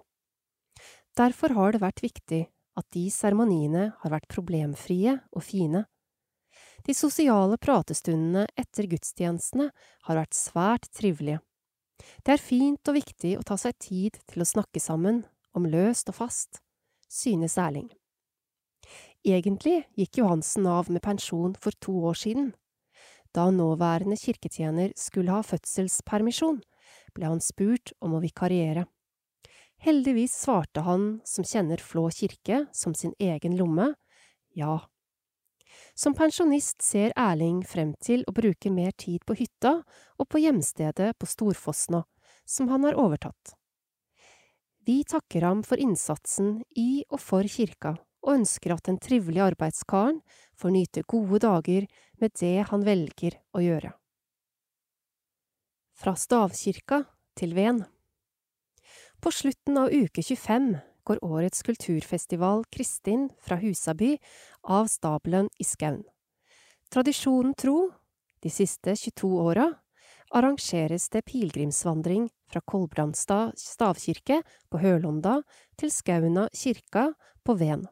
Derfor 1.17 1.53
har 1.59 1.75
det 1.75 1.83
vært 1.85 2.01
viktig 2.05 2.47
at 2.77 2.89
de 2.97 3.05
seremoniene 3.13 3.91
har 4.01 4.13
vært 4.13 4.31
problemfrie 4.33 5.19
og 5.33 5.45
fine. 5.45 5.85
De 6.89 6.97
sosiale 6.97 7.61
pratestundene 7.61 8.47
etter 8.57 8.89
gudstjenestene 8.89 9.69
har 10.09 10.21
vært 10.21 10.37
svært 10.37 10.89
trivelige. 10.97 11.43
Det 12.25 12.37
er 12.37 12.43
fint 12.43 12.89
og 12.89 12.97
viktig 12.97 13.37
å 13.37 13.45
ta 13.45 13.61
seg 13.61 13.77
tid 13.81 14.19
til 14.29 14.45
å 14.45 14.49
snakke 14.49 14.81
sammen 14.81 15.25
om 15.57 15.69
løst 15.69 16.09
og 16.13 16.17
fast, 16.17 16.61
synes 17.09 17.57
Erling. 17.61 17.89
Egentlig 19.27 19.81
gikk 19.99 20.21
Johansen 20.21 20.69
av 20.71 20.87
med 20.87 21.03
pensjon 21.03 21.57
for 21.59 21.75
to 21.83 21.93
år 22.07 22.15
siden. 22.15 22.53
Da 23.35 23.49
nåværende 23.51 24.15
kirketjener 24.21 24.93
skulle 24.95 25.35
ha 25.35 25.43
fødselspermisjon, 25.43 26.61
ble 27.17 27.33
han 27.33 27.43
spurt 27.43 27.91
om 27.99 28.15
å 28.15 28.23
vikariere. 28.23 28.87
Heldigvis 29.83 30.37
svarte 30.45 30.87
han, 30.87 31.19
som 31.27 31.45
kjenner 31.45 31.83
Flå 31.83 32.07
kirke 32.15 32.63
som 32.73 32.95
sin 32.95 33.17
egen 33.19 33.59
lomme, 33.59 33.91
ja. 34.55 34.79
Som 35.99 36.15
pensjonist 36.15 36.81
ser 36.87 37.11
Erling 37.19 37.65
frem 37.67 37.97
til 37.99 38.23
å 38.31 38.33
bruke 38.33 38.71
mer 38.71 38.95
tid 38.95 39.27
på 39.27 39.35
hytta 39.43 39.81
og 40.17 40.31
på 40.31 40.41
hjemstedet 40.47 41.17
på 41.19 41.27
Storfosna, 41.27 42.07
som 42.47 42.71
han 42.71 42.87
har 42.87 42.95
overtatt. 42.95 43.57
Vi 44.87 45.03
takker 45.03 45.43
ham 45.43 45.67
for 45.67 45.83
innsatsen 45.83 46.61
i 46.79 47.03
og 47.11 47.19
for 47.21 47.43
kirka, 47.51 47.97
og 48.27 48.41
ønsker 48.41 48.75
at 48.75 48.85
den 48.89 48.99
trivelige 48.99 49.47
arbeidskaren 49.47 50.19
får 50.59 50.75
nyte 50.75 51.05
gode 51.07 51.41
dager 51.47 51.87
med 52.21 52.35
det 52.41 52.67
han 52.71 52.85
velger 52.87 53.39
å 53.55 53.63
gjøre. 53.63 53.93
Fra 55.97 56.13
stavkirka 56.19 57.05
til 57.39 57.55
Ven 57.57 57.85
På 59.23 59.33
slutten 59.33 59.79
av 59.81 59.95
uke 59.95 60.21
25 60.21 60.75
går 61.07 61.23
årets 61.25 61.63
kulturfestival 61.63 62.67
Kristin 62.75 63.31
fra 63.41 63.57
Husaby 63.63 64.17
av 64.63 64.91
stabelen 64.91 65.49
i 65.63 65.65
Skaun. 65.65 66.03
Tradisjonen 66.91 67.55
tro, 67.55 67.93
de 68.43 68.51
siste 68.51 68.95
22 68.99 69.31
åra, 69.41 69.71
arrangeres 70.35 71.09
det 71.15 71.25
pilegrimsvandring 71.31 72.29
fra 72.51 72.61
Kolbrandstad 72.61 73.55
stavkirke 73.59 74.43
på 74.71 74.83
Hølonda 74.83 75.41
til 75.79 75.93
Skauna 75.95 76.49
kirka 76.55 77.13
på 77.47 77.55
Ven. 77.59 77.87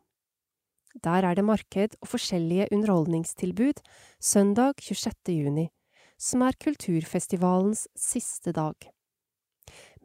Der 1.03 1.27
er 1.27 1.35
det 1.35 1.45
marked 1.45 1.97
og 2.01 2.09
forskjellige 2.13 2.69
underholdningstilbud 2.73 3.81
søndag 4.23 4.79
26. 4.79 5.35
juni, 5.35 5.69
som 6.17 6.45
er 6.47 6.55
kulturfestivalens 6.63 7.89
siste 7.99 8.55
dag. 8.55 8.77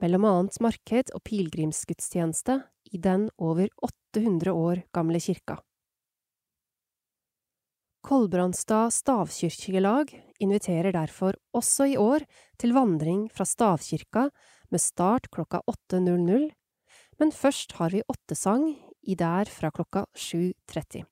Mellom 0.01 0.25
annet 0.25 0.57
marked 0.63 1.13
og 1.13 1.21
pilegrimsgudstjeneste 1.29 2.63
i 2.89 2.97
den 2.97 3.29
over 3.37 3.69
800 3.85 4.51
år 4.51 4.81
gamle 4.91 5.21
kirka. 5.21 5.59
Kolbrandstad 8.01 8.89
stavkirkelag 8.95 10.15
inviterer 10.39 10.95
derfor 10.95 11.35
også 11.53 11.91
i 11.93 11.97
år 11.99 12.25
til 12.57 12.73
vandring 12.73 13.27
fra 13.29 13.45
stavkirka 13.45 14.29
med 14.71 14.81
start 14.81 15.29
klokka 15.29 15.61
8.00, 15.69 16.49
men 17.19 17.31
først 17.35 17.75
har 17.77 17.91
vi 17.93 18.01
åttesang 18.07 18.71
i 19.03 19.15
der 19.15 19.49
fra 19.49 19.71
klokka 19.71 20.05
7.30. 20.15 21.05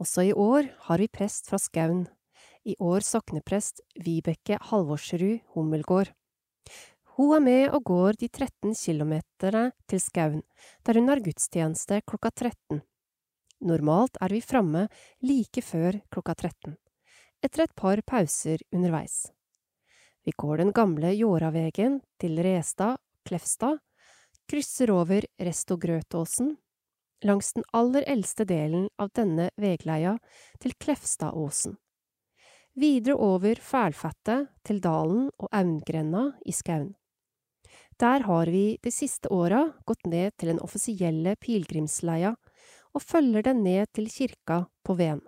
Også 0.00 0.24
i 0.24 0.32
år 0.32 0.68
har 0.86 0.98
vi 0.98 1.08
prest 1.08 1.50
fra 1.50 1.58
Skaun, 1.58 2.06
i 2.64 2.76
år 2.78 3.04
sokneprest 3.04 3.80
Vibeke 4.04 4.58
Halvorsrud 4.70 5.40
Hummelgård. 5.54 6.12
Hun 7.16 7.34
er 7.36 7.44
med 7.44 7.74
og 7.74 7.84
går 7.84 8.20
de 8.20 8.28
13 8.28 8.74
kilometerne 8.74 9.64
til 9.88 10.00
Skaun, 10.00 10.42
der 10.86 11.00
hun 11.00 11.08
har 11.08 11.20
gudstjeneste 11.24 12.00
klokka 12.06 12.30
13. 12.30 12.80
Normalt 13.60 14.16
er 14.20 14.32
vi 14.32 14.40
framme 14.40 14.86
like 15.20 15.60
før 15.60 15.98
klokka 16.12 16.34
13, 16.34 16.76
etter 17.44 17.66
et 17.66 17.76
par 17.76 18.00
pauser 18.06 18.62
underveis. 18.72 19.26
Vi 20.24 20.32
går 20.36 20.62
den 20.62 20.72
gamle 20.72 21.12
Jåravegen 21.16 22.00
til 22.20 22.40
Restad, 22.44 22.96
Klefstad, 23.24 23.80
krysser 24.48 24.92
over 24.92 25.24
Restogrøtåsen, 25.40 26.56
langs 27.24 27.52
den 27.52 27.64
aller 27.72 28.04
eldste 28.06 28.44
delen 28.44 28.88
av 28.98 29.10
denne 29.16 29.50
vegleia 29.60 30.16
til 30.60 30.74
Klefstadåsen. 30.80 31.76
Videre 32.78 33.16
over 33.18 33.58
Fælfattet 33.60 34.48
til 34.64 34.80
dalen 34.80 35.28
og 35.38 35.48
Aungrenna 35.52 36.30
i 36.46 36.54
Skaun. 36.54 36.94
Der 38.00 38.24
har 38.24 38.48
vi 38.48 38.78
de 38.82 38.92
siste 38.94 39.28
åra 39.28 39.66
gått 39.84 40.06
ned 40.08 40.32
til 40.38 40.54
den 40.54 40.62
offisielle 40.64 41.34
pilegrimsleia 41.36 42.32
og 42.94 43.02
følger 43.02 43.44
den 43.44 43.62
ned 43.66 43.90
til 43.92 44.08
kirka 44.08 44.64
på 44.86 44.96
Ven. 44.96 45.20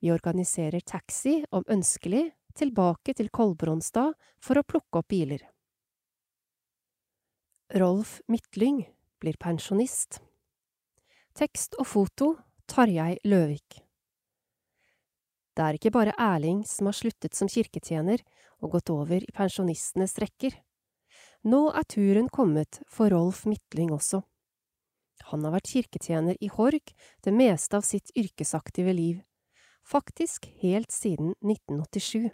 Vi 0.00 0.12
organiserer 0.12 0.80
taxi, 0.80 1.42
om 1.50 1.64
ønskelig, 1.68 2.30
tilbake 2.54 3.14
til 3.16 3.30
Kolbronstad 3.32 4.14
for 4.42 4.60
å 4.60 4.66
plukke 4.66 5.00
opp 5.00 5.08
biler. 5.08 5.42
Rolf 7.74 8.20
Midtlyng 8.28 8.84
blir 9.20 9.38
pensjonist. 9.40 10.20
Tekst 11.34 11.74
og 11.82 11.88
foto 11.90 12.26
Tarjei 12.70 13.16
Løvik. 13.26 13.80
Det 15.58 15.64
er 15.64 15.74
ikke 15.74 15.90
bare 15.90 16.14
Erling 16.14 16.60
som 16.62 16.86
har 16.86 16.94
sluttet 16.94 17.34
som 17.34 17.50
kirketjener 17.50 18.22
og 18.62 18.76
gått 18.76 18.92
over 18.94 19.18
i 19.18 19.34
pensjonistenes 19.34 20.14
rekker. 20.22 20.54
Nå 21.42 21.72
er 21.74 21.90
turen 21.90 22.30
kommet 22.30 22.78
for 22.86 23.10
Rolf 23.10 23.42
Midtlyng 23.50 23.90
også. 23.90 24.22
Han 25.34 25.42
har 25.42 25.56
vært 25.58 25.74
kirketjener 25.74 26.38
i 26.38 26.54
Horg 26.54 26.94
det 27.26 27.34
meste 27.34 27.82
av 27.82 27.82
sitt 27.82 28.14
yrkesaktive 28.14 28.94
liv, 28.94 29.20
faktisk 29.82 30.46
helt 30.62 30.94
siden 30.94 31.34
1987. 31.42 32.30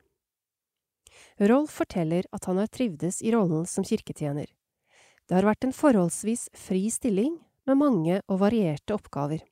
Rolf 1.49 1.81
forteller 1.81 2.29
at 2.37 2.53
han 2.53 2.61
har 2.61 2.69
trivdes 2.69 3.25
i 3.25 3.33
rollen 3.33 3.65
som 3.65 3.81
kirketjener. 3.81 4.45
Det 5.25 5.41
har 5.41 5.49
vært 5.49 5.65
en 5.65 5.73
forholdsvis 5.73 6.51
fri 6.53 6.91
stilling 6.93 7.41
med 7.71 7.79
mange 7.79 8.19
og 8.27 8.41
varierte 8.43 8.97
oppgaver. 8.97 9.45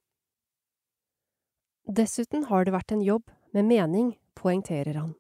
Dessuten 1.88 2.48
har 2.50 2.66
det 2.66 2.74
vært 2.74 2.92
en 2.92 3.04
jobb 3.04 3.30
med 3.54 3.68
mening, 3.68 4.12
poengterer 4.36 4.98
han. 4.98 5.14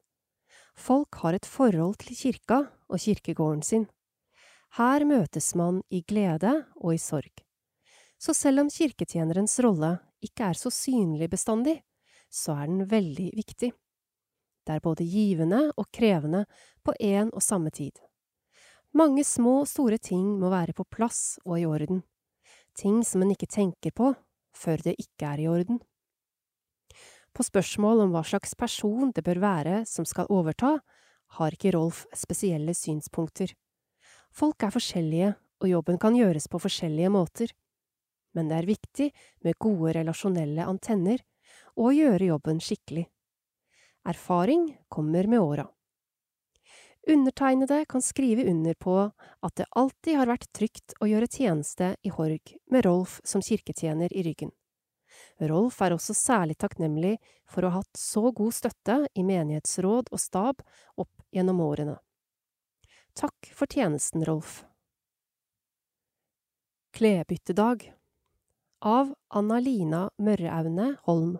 Folk 0.78 1.20
har 1.22 1.34
et 1.34 1.46
forhold 1.48 1.96
til 2.02 2.18
kirka 2.18 2.58
og 2.88 3.02
kirkegården 3.02 3.62
sin. 3.64 3.86
Her 4.76 5.04
møtes 5.08 5.54
man 5.56 5.80
i 5.88 6.02
glede 6.02 6.52
og 6.76 6.92
i 6.94 7.00
sorg. 7.00 7.32
Så 8.18 8.34
selv 8.34 8.64
om 8.64 8.70
kirketjenerens 8.70 9.56
rolle 9.64 9.94
ikke 10.22 10.50
er 10.50 10.58
så 10.58 10.70
synlig 10.74 11.30
bestandig, 11.30 11.78
så 12.28 12.58
er 12.58 12.66
den 12.66 12.84
veldig 12.90 13.30
viktig. 13.38 13.72
Det 14.66 14.74
er 14.74 14.84
både 14.84 15.06
givende 15.08 15.62
og 15.78 15.88
krevende 15.94 16.44
på 16.84 16.92
én 17.00 17.30
og 17.32 17.42
samme 17.42 17.70
tid. 17.70 17.94
Mange 18.92 19.24
små 19.24 19.62
og 19.62 19.70
store 19.70 19.96
ting 20.02 20.34
må 20.40 20.50
være 20.52 20.74
på 20.76 20.84
plass 20.84 21.38
og 21.46 21.60
i 21.62 21.66
orden 21.68 22.02
ting 22.78 23.02
som 23.04 23.24
en 23.24 23.34
ikke 23.34 23.50
tenker 23.50 23.94
på 23.94 24.12
før 24.56 24.82
det 24.86 24.94
ikke 25.02 25.32
er 25.34 25.42
i 25.42 25.48
orden. 25.50 25.80
På 27.34 27.44
spørsmål 27.46 28.04
om 28.06 28.14
hva 28.14 28.24
slags 28.26 28.54
person 28.58 29.12
det 29.14 29.24
bør 29.26 29.42
være 29.42 29.82
som 29.86 30.06
skal 30.08 30.30
overta, 30.32 30.78
har 31.38 31.54
ikke 31.54 31.74
Rolf 31.76 32.06
spesielle 32.16 32.72
synspunkter. 32.74 33.52
Folk 34.32 34.62
er 34.64 34.72
forskjellige, 34.74 35.34
og 35.58 35.68
jobben 35.68 35.98
kan 35.98 36.16
gjøres 36.16 36.46
på 36.48 36.60
forskjellige 36.62 37.10
måter. 37.10 37.52
Men 38.34 38.48
det 38.48 38.58
er 38.58 38.68
viktig 38.68 39.08
med 39.44 39.58
gode 39.58 39.94
relasjonelle 39.98 40.66
antenner 40.70 41.22
og 41.76 41.90
å 41.90 41.96
gjøre 41.96 42.30
jobben 42.30 42.62
skikkelig. 42.62 43.06
Erfaring 44.08 44.70
kommer 44.88 45.26
med 45.26 45.42
åra. 45.42 45.66
Undertegnede 47.06 47.84
kan 47.88 48.02
skrive 48.02 48.44
under 48.50 48.74
på 48.74 48.96
at 49.40 49.54
det 49.56 49.68
alltid 49.70 50.16
har 50.16 50.28
vært 50.28 50.48
trygt 50.52 50.96
å 51.00 51.08
gjøre 51.08 51.30
tjeneste 51.30 51.94
i 52.02 52.12
Horg 52.12 52.56
med 52.70 52.84
Rolf 52.84 53.20
som 53.24 53.44
kirketjener 53.44 54.12
i 54.12 54.24
ryggen. 54.26 54.50
Rolf 55.40 55.80
er 55.82 55.94
også 55.94 56.14
særlig 56.14 56.58
takknemlig 56.58 57.16
for 57.48 57.64
å 57.64 57.72
ha 57.72 57.80
hatt 57.80 57.96
så 57.96 58.30
god 58.34 58.54
støtte 58.54 58.98
i 59.14 59.24
menighetsråd 59.24 60.10
og 60.12 60.20
stab 60.20 60.62
opp 60.98 61.14
gjennom 61.34 61.62
årene. 61.64 61.96
Takk 63.18 63.50
for 63.54 63.70
tjenesten, 63.70 64.24
Rolf. 64.26 64.64
Klebyttedag 66.94 67.88
av 68.84 69.14
Anna-Lina 69.34 70.08
Mørreaune 70.22 70.96
Holm 71.06 71.36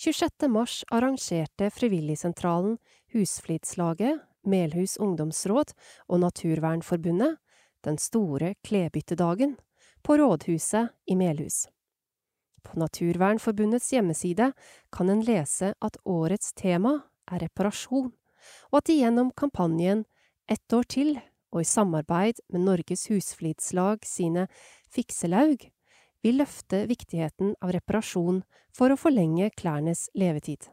26. 0.00 0.48
mars 0.48 0.84
arrangerte 0.90 1.70
Frivilligsentralen, 1.70 2.78
Husflidslaget, 3.12 4.20
Melhus 4.46 4.96
ungdomsråd 4.96 5.74
og 6.08 6.22
Naturvernforbundet 6.22 7.36
den 7.84 7.98
store 8.00 8.54
klebyttedagen 8.64 9.58
på 10.00 10.16
rådhuset 10.16 10.88
i 11.04 11.16
Melhus. 11.20 11.66
På 12.64 12.80
Naturvernforbundets 12.80 13.90
hjemmeside 13.92 14.54
kan 14.88 15.12
en 15.12 15.20
lese 15.20 15.74
at 15.76 15.98
årets 16.08 16.54
tema 16.56 16.94
er 17.28 17.44
reparasjon, 17.44 18.08
og 18.72 18.78
at 18.80 18.88
de 18.88 18.96
gjennom 19.02 19.28
kampanjen 19.36 20.06
Ett 20.48 20.72
år 20.72 20.88
til 20.88 21.18
og 21.52 21.60
i 21.60 21.68
samarbeid 21.68 22.40
med 22.48 22.64
Norges 22.64 23.04
Husflidslag 23.12 24.08
sine 24.08 24.48
Fikselaug 24.88 25.68
vil 26.24 26.40
løfte 26.40 26.84
viktigheten 26.90 27.54
av 27.60 27.72
reparasjon 27.76 28.42
for 28.76 28.92
å 28.92 28.98
forlenge 29.00 29.50
klærnes 29.56 30.08
levetid. 30.18 30.68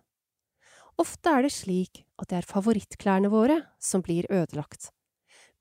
Ofte 0.98 1.30
er 1.30 1.46
det 1.46 1.54
slik 1.54 2.04
at 2.18 2.32
det 2.32 2.40
er 2.40 2.50
favorittklærne 2.50 3.30
våre 3.30 3.60
som 3.80 4.02
blir 4.06 4.26
ødelagt. 4.34 4.90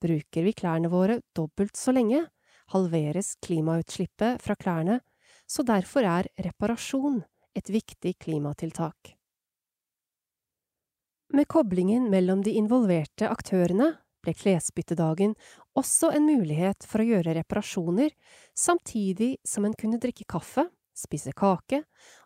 Bruker 0.00 0.46
vi 0.46 0.54
klærne 0.56 0.88
våre 0.92 1.20
dobbelt 1.36 1.76
så 1.76 1.92
lenge, 1.92 2.24
halveres 2.72 3.34
klimautslippet 3.44 4.42
fra 4.42 4.56
klærne, 4.56 5.00
så 5.46 5.62
derfor 5.62 6.08
er 6.08 6.28
reparasjon 6.42 7.20
et 7.56 7.70
viktig 7.70 8.16
klimatiltak. 8.18 9.12
Med 11.34 11.48
koblingen 11.50 12.10
mellom 12.10 12.42
de 12.46 12.54
involverte 12.58 13.28
aktørene 13.28 13.92
ble 14.24 14.34
klesbyttedagen 14.34 15.34
også 15.76 16.10
en 16.16 16.26
mulighet 16.26 16.86
for 16.88 17.02
å 17.02 17.08
gjøre 17.10 17.36
reparasjoner, 17.38 18.12
samtidig 18.56 19.36
som 19.46 19.66
en 19.68 19.76
kunne 19.78 20.00
drikke 20.02 20.26
kaffe, 20.28 20.66
spise 20.96 21.32
kake 21.36 21.82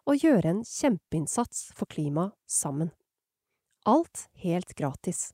og 0.07 0.23
gjøre 0.23 0.55
en 0.55 0.63
kjempeinnsats 0.67 1.71
for 1.77 1.91
klimaet 1.91 2.37
sammen. 2.47 2.93
Alt 3.89 4.29
helt 4.43 4.75
gratis. 4.79 5.31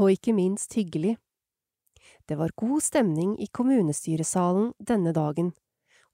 Og 0.00 0.14
ikke 0.14 0.34
minst 0.34 0.74
hyggelig. 0.74 1.16
Det 2.26 2.38
var 2.40 2.54
god 2.56 2.82
stemning 2.82 3.34
i 3.40 3.46
kommunestyresalen 3.52 4.72
denne 4.78 5.12
dagen, 5.12 5.52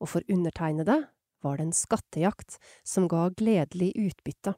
og 0.01 0.11
for 0.15 0.27
undertegnede 0.33 0.97
var 1.41 1.57
det 1.57 1.69
en 1.69 1.77
skattejakt 1.77 2.59
som 2.85 3.07
ga 3.09 3.29
gledelig 3.37 3.93
utbytte. 3.97 4.55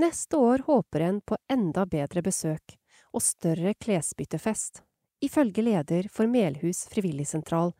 Neste 0.00 0.36
år 0.36 0.64
håper 0.66 1.06
en 1.06 1.20
på 1.20 1.38
enda 1.52 1.86
bedre 1.88 2.22
besøk 2.24 2.76
og 3.16 3.22
større 3.24 3.72
klesbyttefest, 3.80 4.82
ifølge 5.24 5.62
leder 5.64 6.08
for 6.12 6.28
Melhus 6.30 6.84
frivilligsentral, 6.92 7.72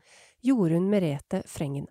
Jorunn 0.43 0.89
Merete 0.91 1.43
Frengen. 1.47 1.87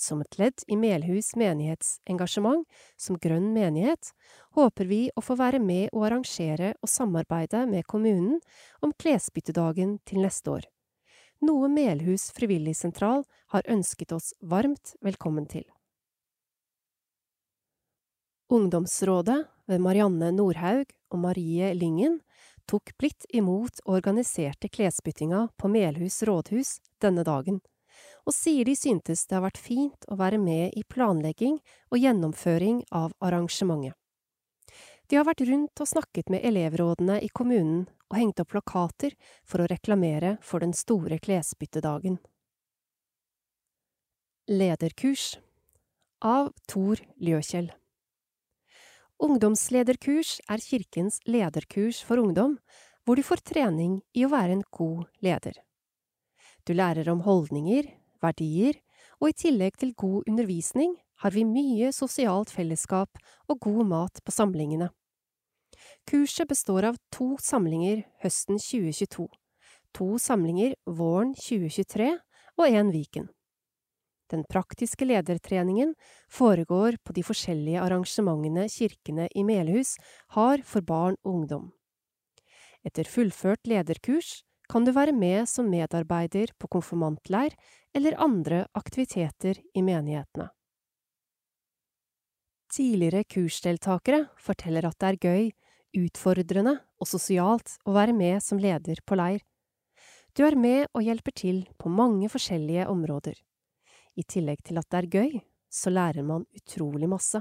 Som 0.00 0.22
et 0.24 0.38
ledd 0.40 0.62
i 0.72 0.78
Melhus 0.80 1.34
menighetsengasjement 1.36 2.64
som 2.96 3.18
grønn 3.20 3.50
menighet, 3.52 4.14
håper 4.56 4.88
vi 4.88 5.00
å 5.12 5.24
få 5.24 5.36
være 5.36 5.60
med 5.60 5.92
å 5.92 6.06
arrangere 6.08 6.72
og 6.80 6.88
samarbeide 6.88 7.66
med 7.68 7.84
kommunen 7.90 8.38
om 8.80 8.94
klesbyttedagen 8.96 9.98
til 10.08 10.24
neste 10.24 10.54
år, 10.56 10.64
noe 11.44 11.68
Melhus 11.72 12.30
frivilligsentral 12.36 13.26
har 13.52 13.68
ønsket 13.68 14.12
oss 14.16 14.32
varmt 14.40 14.94
velkommen 15.04 15.46
til. 15.48 15.64
Ungdomsrådet 18.50 19.44
ved 19.70 19.84
Marianne 19.84 20.32
Nordhaug 20.34 20.90
og 21.12 21.22
Marie 21.22 21.70
Lyngen 21.76 22.18
tok 22.70 22.94
blidt 23.00 23.26
imot 23.34 23.82
og 23.84 23.98
organiserte 23.98 24.70
klesbyttinga 24.70 25.48
på 25.58 25.72
Melhus 25.72 26.22
rådhus 26.28 26.78
denne 27.02 27.26
dagen 27.26 27.60
og 28.26 28.34
sier 28.34 28.66
de 28.68 28.76
syntes 28.76 29.26
det 29.26 29.36
har 29.36 29.44
vært 29.46 29.60
fint 29.60 30.06
å 30.10 30.18
være 30.20 30.38
med 30.40 30.76
i 30.78 30.84
planlegging 30.84 31.58
og 31.90 31.98
gjennomføring 31.98 32.84
av 32.94 33.14
arrangementet. 33.24 33.96
De 35.10 35.18
har 35.18 35.26
vært 35.26 35.42
rundt 35.42 35.80
og 35.82 35.88
snakket 35.90 36.30
med 36.30 36.44
elevrådene 36.46 37.18
i 37.26 37.30
kommunen 37.34 37.88
og 38.10 38.18
hengt 38.18 38.42
opp 38.42 38.52
plakater 38.52 39.16
for 39.42 39.62
å 39.62 39.70
reklamere 39.70 40.36
for 40.42 40.62
den 40.62 40.74
store 40.76 41.18
klesbyttedagen. 41.18 42.20
Lederkurs 44.50 45.34
av 46.22 46.52
Tor 46.70 47.02
Ljøkjell 47.18 47.72
Ungdomslederkurs 49.20 50.38
er 50.48 50.62
kirkens 50.64 51.18
lederkurs 51.28 51.98
for 52.00 52.16
ungdom, 52.22 52.54
hvor 53.04 53.18
du 53.18 53.22
får 53.24 53.42
trening 53.44 53.98
i 54.16 54.22
å 54.24 54.30
være 54.32 54.54
en 54.56 54.62
god 54.72 55.10
leder. 55.20 55.58
Du 56.64 56.72
lærer 56.72 57.08
om 57.12 57.20
holdninger, 57.26 57.84
verdier, 58.24 58.78
og 59.20 59.28
i 59.28 59.36
tillegg 59.36 59.76
til 59.76 59.92
god 59.92 60.24
undervisning 60.24 60.94
har 61.20 61.34
vi 61.36 61.44
mye 61.44 61.90
sosialt 61.92 62.48
fellesskap 62.54 63.20
og 63.44 63.60
god 63.60 63.90
mat 63.90 64.22
på 64.24 64.32
samlingene. 64.32 64.88
Kurset 66.08 66.48
består 66.48 66.88
av 66.88 66.96
to 67.12 67.34
samlinger 67.44 68.06
høsten 68.24 68.56
2022, 68.56 69.28
to 69.92 70.08
samlinger 70.16 70.72
våren 70.88 71.36
2023 71.36 72.08
og 72.56 72.66
en 72.70 72.94
Viken. 72.96 73.28
Den 74.30 74.44
praktiske 74.46 75.06
ledertreningen 75.08 75.96
foregår 76.30 77.00
på 77.02 77.14
de 77.16 77.24
forskjellige 77.26 77.82
arrangementene 77.82 78.68
kirkene 78.70 79.26
i 79.34 79.42
Melhus 79.46 79.96
har 80.36 80.62
for 80.62 80.86
barn 80.86 81.18
og 81.24 81.34
ungdom. 81.34 81.66
Etter 82.86 83.10
fullført 83.10 83.66
lederkurs 83.68 84.40
kan 84.70 84.86
du 84.86 84.92
være 84.94 85.12
med 85.12 85.48
som 85.50 85.68
medarbeider 85.68 86.54
på 86.58 86.70
konfirmantleir 86.70 87.56
eller 87.94 88.16
andre 88.22 88.64
aktiviteter 88.78 89.58
i 89.74 89.82
menighetene. 89.82 90.48
Tidligere 92.70 93.24
kursdeltakere 93.26 94.28
forteller 94.38 94.86
at 94.86 94.98
det 95.02 95.08
er 95.08 95.22
gøy, 95.26 95.50
utfordrende 95.98 96.76
og 97.02 97.08
sosialt 97.10 97.74
å 97.82 97.96
være 97.96 98.14
med 98.14 98.38
som 98.46 98.62
leder 98.62 99.02
på 99.02 99.18
leir. 99.18 99.42
Du 100.38 100.44
er 100.46 100.54
med 100.54 100.86
og 100.94 101.02
hjelper 101.02 101.34
til 101.34 101.64
på 101.82 101.90
mange 101.90 102.30
forskjellige 102.30 102.86
områder. 102.86 103.34
I 104.20 104.26
tillegg 104.28 104.60
til 104.66 104.80
at 104.80 104.88
det 104.92 104.98
er 105.00 105.10
gøy, 105.14 105.38
så 105.70 105.92
lærer 105.92 106.26
man 106.26 106.44
utrolig 106.56 107.08
masse. 107.08 107.40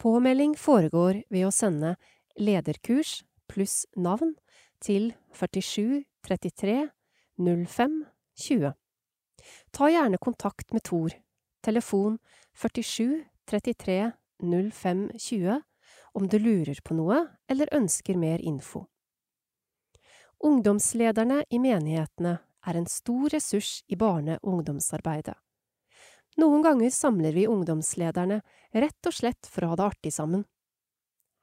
Påmelding 0.00 0.56
foregår 0.58 1.22
ved 1.30 1.46
å 1.46 1.52
sende 1.54 1.96
lederkurs 2.40 3.20
pluss 3.50 3.82
navn 3.96 4.34
til 4.82 5.12
47 5.36 6.04
33 6.26 6.78
05 7.38 7.98
20. 8.38 8.72
Ta 9.74 9.90
gjerne 9.90 10.18
kontakt 10.22 10.72
med 10.72 10.84
Tor, 10.86 11.12
telefon 11.62 12.18
47 12.54 13.24
33 13.50 14.12
05 14.42 15.10
20, 15.18 15.60
om 16.14 16.28
du 16.28 16.38
lurer 16.38 16.78
på 16.84 16.96
noe 16.98 17.18
eller 17.50 17.70
ønsker 17.74 18.18
mer 18.18 18.42
info. 18.42 18.86
Ungdomslederne 20.42 21.44
i 21.50 21.60
menighetene 21.62 22.38
er 22.66 22.78
en 22.78 22.86
stor 22.86 23.28
ressurs 23.32 23.82
i 23.88 23.96
barne- 23.96 24.38
og 24.42 24.58
ungdomsarbeidet. 24.58 25.34
Noen 26.40 26.62
ganger 26.64 26.90
samler 26.90 27.34
vi 27.36 27.48
ungdomslederne 27.50 28.40
rett 28.72 29.08
og 29.08 29.14
slett 29.14 29.48
for 29.50 29.64
å 29.64 29.72
ha 29.72 29.76
det 29.76 29.88
artig 29.90 30.12
sammen. 30.14 30.46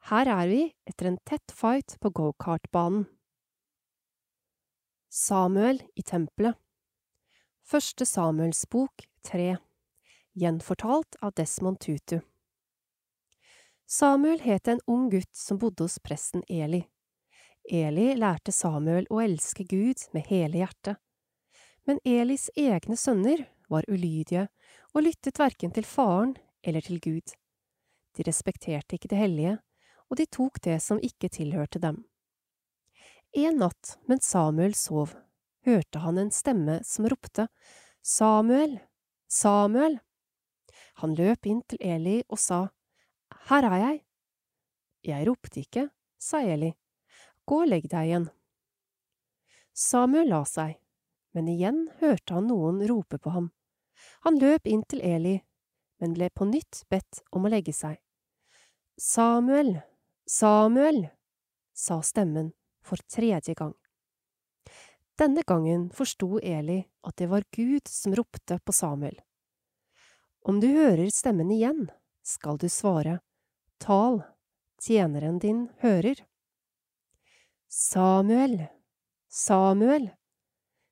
Her 0.10 0.32
er 0.32 0.48
vi 0.50 0.62
etter 0.88 1.12
en 1.12 1.20
tett 1.28 1.54
fight 1.54 1.98
på 2.02 2.10
gokartbanen. 2.10 3.06
Samuel 5.10 5.82
i 5.98 6.04
tempelet 6.06 6.58
Første 7.66 8.06
Samuels 8.06 8.62
bok, 8.70 9.06
tre 9.26 9.58
Gjenfortalt 10.38 11.18
av 11.26 11.34
Desmond 11.38 11.80
Tutu 11.82 12.20
Samuel 13.90 14.44
het 14.46 14.70
en 14.70 14.82
ung 14.86 15.08
gutt 15.10 15.34
som 15.34 15.58
bodde 15.58 15.88
hos 15.88 15.98
presten 16.06 16.44
Eli. 16.46 16.84
Eli 17.66 18.12
lærte 18.22 18.54
Samuel 18.54 19.08
å 19.10 19.18
elske 19.24 19.66
Gud 19.66 20.04
med 20.14 20.30
hele 20.30 20.62
hjertet. 20.62 21.02
Men 21.90 21.98
Elis 22.06 22.52
egne 22.54 22.94
sønner 23.02 23.48
var 23.66 23.88
ulydige 23.90 24.44
og 24.94 25.08
lyttet 25.08 25.40
verken 25.42 25.72
til 25.74 25.88
faren 25.90 26.36
eller 26.62 26.84
til 26.86 27.00
Gud. 27.02 27.32
De 28.14 28.26
respekterte 28.28 28.94
ikke 28.94 29.10
det 29.10 29.18
hellige, 29.18 29.56
og 30.06 30.20
de 30.20 30.28
tok 30.30 30.60
det 30.62 30.76
som 30.86 31.00
ikke 31.02 31.32
tilhørte 31.34 31.82
dem. 31.82 32.04
En 33.34 33.58
natt 33.58 33.96
mens 34.06 34.30
Samuel 34.30 34.76
sov, 34.78 35.16
hørte 35.66 36.02
han 36.04 36.20
en 36.22 36.30
stemme 36.34 36.76
som 36.86 37.08
ropte 37.10 37.48
Samuel, 38.06 38.76
Samuel. 39.26 39.98
Han 41.02 41.16
løp 41.18 41.50
inn 41.50 41.64
til 41.66 41.82
Eli 41.82 42.20
og 42.30 42.38
sa, 42.42 42.68
Her 43.50 43.66
er 43.66 43.78
jeg. 43.82 43.98
Jeg 45.10 45.26
ropte 45.26 45.64
ikke, 45.64 45.88
sa 46.22 46.44
Eli. 46.46 46.70
Gå 47.50 47.64
og 47.64 47.74
legg 47.74 47.90
deg 47.90 48.12
igjen. 48.12 48.30
Samuel 49.74 50.30
la 50.30 50.44
seg, 50.46 50.78
men 51.40 51.48
igjen 51.48 51.86
hørte 52.02 52.36
han 52.36 52.50
noen 52.52 52.82
rope 52.90 53.16
på 53.16 53.32
ham. 53.32 53.46
Han 54.28 54.40
løp 54.42 54.68
inn 54.68 54.82
til 54.92 55.00
Eli, 55.00 55.38
men 56.04 56.12
ble 56.18 56.28
på 56.36 56.44
nytt 56.50 56.82
bedt 56.92 57.22
om 57.32 57.48
å 57.48 57.52
legge 57.54 57.72
seg. 57.72 57.96
Samuel, 59.00 59.78
Samuel, 60.28 61.06
sa 61.72 62.02
stemmen 62.04 62.52
for 62.84 63.00
tredje 63.08 63.56
gang. 63.56 63.72
Denne 65.16 65.46
gangen 65.48 65.88
forsto 65.96 66.42
Eli 66.44 66.82
at 67.08 67.16
det 67.24 67.30
var 67.32 67.48
Gud 67.56 67.88
som 67.88 68.20
ropte 68.20 68.60
på 68.60 68.76
Samuel. 68.76 69.16
Om 70.44 70.60
du 70.60 70.68
hører 70.76 71.08
stemmen 71.16 71.56
igjen, 71.56 71.88
skal 72.20 72.60
du 72.60 72.68
svare, 72.68 73.22
Tal, 73.80 74.26
tjeneren 74.84 75.40
din 75.40 75.70
hører. 75.80 76.20
Samuel, 77.72 78.66
Samuel, 79.32 80.10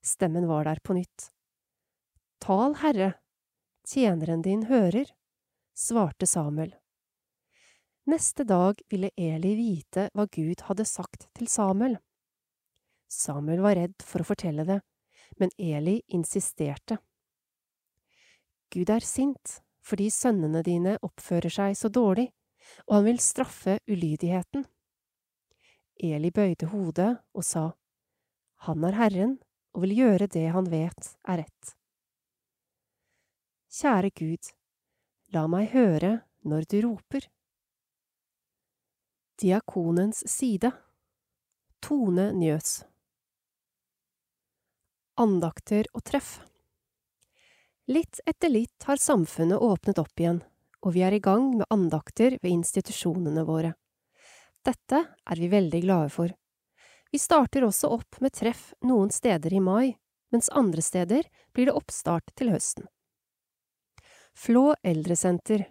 stemmen 0.07 0.47
var 0.47 0.67
der 0.67 0.79
på 0.83 0.95
nytt. 0.97 1.29
Tal, 2.43 2.77
Herre, 2.81 3.13
tjeneren 3.87 4.43
din 4.45 4.67
hører, 4.71 5.09
svarte 5.75 6.27
Samuel. 6.29 6.73
Neste 8.07 8.45
dag 8.47 8.79
ville 8.89 9.11
Eli 9.19 9.55
vite 9.57 10.07
hva 10.15 10.27
Gud 10.31 10.63
hadde 10.69 10.85
sagt 10.87 11.27
til 11.35 11.49
Samuel. 11.51 11.97
Samuel 13.11 13.59
var 13.63 13.75
redd 13.75 14.03
for 14.03 14.23
å 14.23 14.27
fortelle 14.29 14.63
det, 14.67 14.79
men 15.39 15.51
Eli 15.59 15.99
insisterte. 16.15 17.01
Gud 18.71 18.89
er 18.91 19.03
sint 19.03 19.59
fordi 19.87 20.09
sønnene 20.11 20.61
dine 20.63 20.97
oppfører 21.03 21.51
seg 21.51 21.75
så 21.79 21.87
dårlig, 21.87 22.27
og 22.87 22.97
han 22.97 23.05
vil 23.07 23.19
straffe 23.23 23.77
ulydigheten. 23.87 24.65
Eli 26.03 26.31
bøyde 26.35 26.67
hodet 26.73 27.13
og 27.31 27.45
sa, 27.47 27.69
Han 28.67 28.83
er 28.83 28.97
Herren 28.97 29.37
og 29.77 29.83
vil 29.85 29.93
gjøre 29.99 30.25
det 30.33 30.47
han 30.55 30.65
vet 30.73 31.11
er 31.29 31.43
rett. 31.43 31.73
Kjære 33.77 34.09
Gud, 34.17 34.49
la 35.37 35.43
meg 35.45 35.69
høre 35.75 36.15
når 36.49 36.65
du 36.65 36.77
roper. 36.87 37.27
Diakonens 39.37 40.23
side 40.25 40.71
Tone 41.85 42.31
Njøs 42.33 42.79
Andakter 45.21 45.85
og 45.93 46.01
treff 46.09 46.39
Litt 47.93 48.17
etter 48.25 48.49
litt 48.49 48.89
har 48.89 48.97
samfunnet 48.97 49.61
åpnet 49.61 50.01
opp 50.01 50.19
igjen, 50.19 50.41
og 50.81 50.97
vi 50.97 51.05
er 51.05 51.13
i 51.13 51.21
gang 51.21 51.53
med 51.61 51.69
andakter 51.69 52.33
ved 52.41 52.49
institusjonene 52.49 53.45
våre. 53.47 53.75
Dette 54.65 55.05
er 55.05 55.39
vi 55.39 55.53
veldig 55.53 55.85
glade 55.85 56.09
for. 56.11 56.33
Vi 57.11 57.19
starter 57.19 57.65
også 57.67 57.89
opp 57.97 58.19
med 58.23 58.33
treff 58.35 58.73
noen 58.83 59.11
steder 59.13 59.53
i 59.53 59.61
mai, 59.63 59.95
mens 60.31 60.49
andre 60.49 60.83
steder 60.83 61.27
blir 61.55 61.69
det 61.69 61.75
oppstart 61.79 62.33
til 62.35 62.51
høsten. 62.51 62.87
Flå 64.37 64.75
eldresenter 64.85 65.65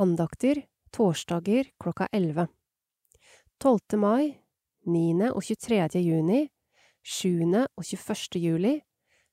Andakter 0.00 0.62
torsdager 0.92 1.70
klokka 1.80 2.08
11. 2.12 2.48
12. 3.60 3.98
mai, 4.00 4.40
9. 4.86 5.30
og 5.30 5.42
23. 5.44 6.00
juni, 6.00 6.46
7. 7.02 7.44
og 7.76 7.84
21. 7.84 8.40
juli, 8.40 8.74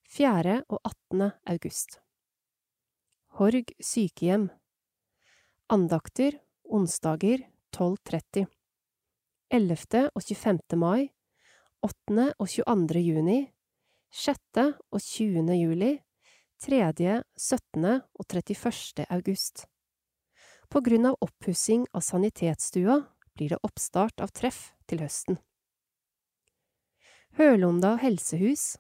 4. 0.08 0.62
og 0.70 0.80
18. 0.84 1.32
august. 1.48 2.00
Horg 3.40 3.74
sykehjem 3.84 4.50
Andakter 5.70 6.40
onsdager 6.64 7.44
12.30 7.76 8.57
11. 9.50 10.10
og 10.12 10.22
25. 10.22 10.76
mai 10.76 11.08
8. 11.82 12.34
og 12.36 12.50
22. 12.52 13.00
juni 13.00 13.38
6. 14.12 14.42
og 14.92 15.00
20. 15.00 15.54
juli 15.56 15.94
3., 16.60 17.22
17. 17.38 17.86
og 18.20 18.26
31. 18.28 19.06
august. 19.08 19.64
På 20.68 20.82
grunn 20.84 21.08
av 21.08 21.16
oppussing 21.24 21.86
av 21.96 22.04
sanitetsstua 22.04 23.00
blir 23.38 23.56
det 23.56 23.62
oppstart 23.64 24.20
av 24.20 24.36
treff 24.36 24.74
til 24.88 25.00
høsten. 25.00 25.40
Hølonda 27.40 27.96
helsehus 28.04 28.76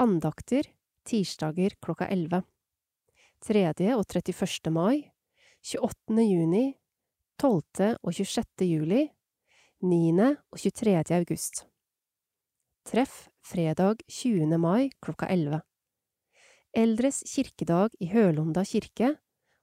Andakter 0.00 0.64
tirsdager 1.04 1.76
klokka 1.84 2.08
11. 2.08 2.40
3. 3.44 3.68
og 3.98 4.04
31. 4.08 4.72
mai 4.72 5.10
28. 5.60 6.24
juni 6.24 6.70
12. 7.36 7.98
og 8.00 8.14
26. 8.16 8.64
juli 8.64 9.10
9. 9.80 10.12
og 10.52 10.58
23. 10.60 10.92
august. 11.16 11.62
Treff 12.84 13.30
fredag 13.40 14.02
20. 14.12 14.58
mai 14.60 14.90
klokka 15.00 15.24
11. 15.32 15.62
Eldres 16.76 17.22
kirkedag 17.24 17.94
i 17.96 18.10
Hølonda 18.12 18.60
kirke 18.68 19.14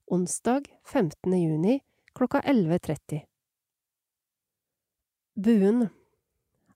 onsdag 0.10 0.66
15. 0.90 1.36
juni 1.38 1.76
klokka 2.18 2.42
11.30. 2.42 3.20
Buen 5.38 5.86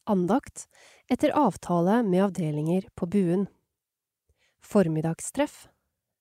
Andakt 0.06 0.68
etter 1.10 1.34
avtale 1.34 2.04
med 2.06 2.28
avdelinger 2.28 2.92
på 2.94 3.10
Buen. 3.10 3.48
Formiddagstreff 4.62 5.66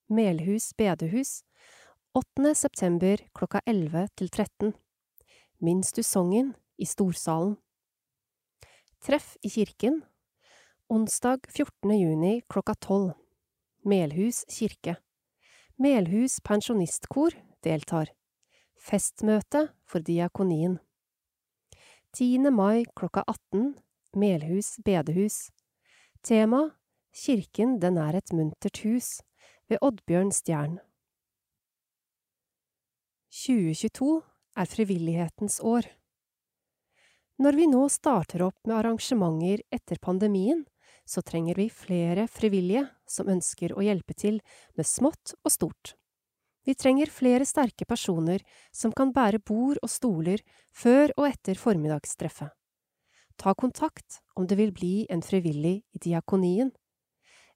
Melhus 0.08 0.72
bedehus 0.72 1.42
8. 2.16 2.54
september 2.54 3.20
klokka 3.36 3.60
11 3.66 4.08
til 4.16 4.32
13. 4.32 4.72
Minst 5.60 6.00
du 6.00 6.02
songen 6.02 6.54
i 6.80 6.86
Storsalen. 6.88 7.56
Treff 9.04 9.36
i 9.44 9.50
kirken 9.52 10.00
onsdag 10.88 11.46
14. 11.48 11.92
juni 12.00 12.40
klokka 12.48 12.74
12. 12.74 13.12
Melhus 13.84 14.44
kirke. 14.48 14.96
Melhus 15.76 16.40
pensjonistkor 16.40 17.36
deltar. 17.64 18.10
Festmøte 18.80 19.68
for 19.84 20.00
diakonien. 20.00 20.78
10. 22.16 22.50
mai 22.50 22.84
klokka 22.96 23.24
18 23.28 23.76
Melhus 24.16 24.78
bedehus. 24.84 25.50
Tema 26.22 26.70
Kirken 27.12 27.78
den 27.82 27.98
er 27.98 28.16
et 28.16 28.32
muntert 28.32 28.82
hus 28.84 29.20
ved 29.68 29.78
Oddbjørn 29.82 30.30
Stjern. 30.32 30.78
2022 33.30 34.22
er 34.56 34.64
frivillighetens 34.70 35.60
år. 35.62 35.86
Når 37.40 37.56
vi 37.56 37.66
nå 37.72 37.86
starter 37.88 38.42
opp 38.44 38.66
med 38.68 38.76
arrangementer 38.76 39.62
etter 39.72 39.96
pandemien, 39.96 40.58
så 41.08 41.22
trenger 41.24 41.56
vi 41.56 41.70
flere 41.72 42.26
frivillige 42.28 42.82
som 43.08 43.30
ønsker 43.32 43.72
å 43.72 43.80
hjelpe 43.80 44.12
til 44.12 44.42
med 44.76 44.84
smått 44.84 45.32
og 45.40 45.52
stort. 45.54 45.94
Vi 46.68 46.74
trenger 46.76 47.08
flere 47.08 47.46
sterke 47.48 47.86
personer 47.88 48.42
som 48.76 48.92
kan 48.92 49.14
bære 49.16 49.40
bord 49.40 49.80
og 49.80 49.88
stoler 49.88 50.42
før 50.68 51.14
og 51.16 51.30
etter 51.30 51.56
formiddagstreffet. 51.56 52.50
Ta 53.40 53.54
kontakt 53.56 54.18
om 54.36 54.44
du 54.44 54.52
vil 54.58 54.74
bli 54.76 55.06
en 55.08 55.24
frivillig 55.24 55.78
i 55.80 56.02
diakonien. 56.04 56.68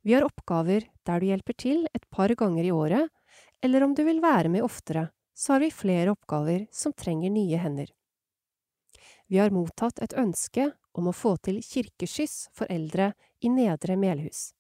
Vi 0.00 0.14
har 0.16 0.24
oppgaver 0.24 0.86
der 1.04 1.20
du 1.20 1.26
hjelper 1.28 1.58
til 1.60 1.84
et 1.92 2.08
par 2.08 2.32
ganger 2.32 2.64
i 2.64 2.72
året, 2.72 3.12
eller 3.60 3.84
om 3.84 3.92
du 3.92 4.00
vil 4.08 4.24
være 4.24 4.48
med 4.48 4.64
oftere, 4.64 5.10
så 5.36 5.58
har 5.58 5.60
vi 5.60 5.70
flere 5.76 6.16
oppgaver 6.16 6.64
som 6.72 6.96
trenger 6.96 7.28
nye 7.36 7.60
hender. 7.60 7.92
Vi 9.34 9.40
har 9.42 9.50
mottatt 9.50 9.98
et 9.98 10.12
ønske 10.14 10.68
om 10.94 11.08
å 11.10 11.12
få 11.12 11.32
til 11.42 11.56
kirkeskyss 11.58 12.52
for 12.54 12.70
eldre 12.70 13.08
i 13.42 13.48
Nedre 13.50 13.96
Melhus. 13.98 14.52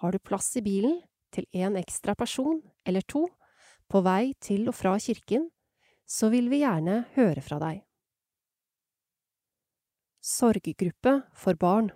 Har 0.00 0.14
du 0.14 0.16
plass 0.24 0.54
i 0.56 0.62
bilen 0.64 1.02
til 1.36 1.44
en 1.52 1.74
ekstra 1.76 2.14
person 2.16 2.62
eller 2.88 3.04
to 3.04 3.26
på 3.92 4.00
vei 4.06 4.32
til 4.40 4.70
og 4.70 4.74
fra 4.78 4.94
kirken, 4.96 5.50
så 6.08 6.30
vil 6.32 6.48
vi 6.48 6.62
gjerne 6.62 6.94
høre 7.12 7.42
fra 7.44 7.58
deg. 7.60 7.82
Sorggruppe 10.24 11.12
for 11.36 11.60
barn 11.60 11.92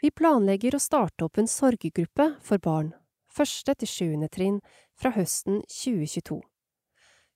Vi 0.00 0.14
planlegger 0.16 0.78
å 0.78 0.80
starte 0.80 1.28
opp 1.28 1.36
en 1.36 1.50
sorggruppe 1.58 2.30
for 2.40 2.56
barn, 2.56 2.94
første 3.28 3.76
til 3.82 3.92
sjuende 3.96 4.32
trinn, 4.32 4.62
fra 4.96 5.12
høsten 5.12 5.60
2022. 5.68 6.40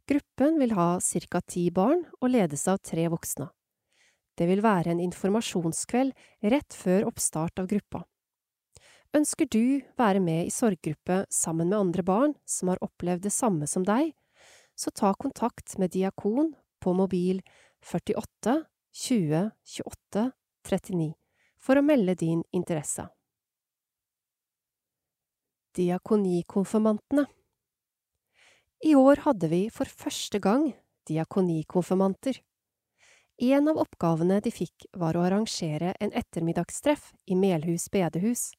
Gruppen 0.08 0.58
vil 0.64 0.72
ha 0.80 0.88
ca 0.96 1.44
ti 1.44 1.68
barn 1.68 2.06
og 2.22 2.32
ledes 2.32 2.64
av 2.72 2.80
tre 2.80 3.04
voksne. 3.12 3.50
Det 4.36 4.46
vil 4.50 4.60
være 4.64 4.92
en 4.92 5.00
informasjonskveld 5.00 6.12
rett 6.52 6.76
før 6.76 7.08
oppstart 7.08 7.62
av 7.62 7.70
gruppa. 7.70 8.02
Ønsker 9.16 9.48
du 9.48 9.80
være 9.96 10.20
med 10.20 10.48
i 10.48 10.52
sorggruppe 10.52 11.22
sammen 11.32 11.70
med 11.70 11.78
andre 11.78 12.04
barn 12.04 12.34
som 12.44 12.68
har 12.68 12.82
opplevd 12.84 13.24
det 13.24 13.32
samme 13.32 13.68
som 13.70 13.86
deg, 13.86 14.12
så 14.76 14.92
ta 14.92 15.14
kontakt 15.16 15.78
med 15.80 15.94
Diakon 15.94 16.52
på 16.84 16.92
mobil 16.92 17.40
48 17.80 18.58
20 18.92 19.50
28 19.78 20.26
39 20.66 21.14
for 21.62 21.78
å 21.78 21.84
melde 21.84 22.16
din 22.20 22.42
interesse. 22.54 23.06
Diakonikonfirmantene 25.76 27.26
I 28.84 28.94
år 28.96 29.24
hadde 29.24 29.48
vi 29.52 29.62
for 29.72 29.88
første 29.88 30.40
gang 30.40 30.70
diakonikonfirmanter. 31.08 32.40
En 33.38 33.68
av 33.68 33.76
oppgavene 33.76 34.38
de 34.40 34.48
fikk 34.48 34.86
var 34.96 35.16
å 35.16 35.26
arrangere 35.26 35.90
en 36.00 36.12
ettermiddagstreff 36.16 37.10
i 37.28 37.36
Melhus 37.36 37.90
bedehus. 37.92 38.54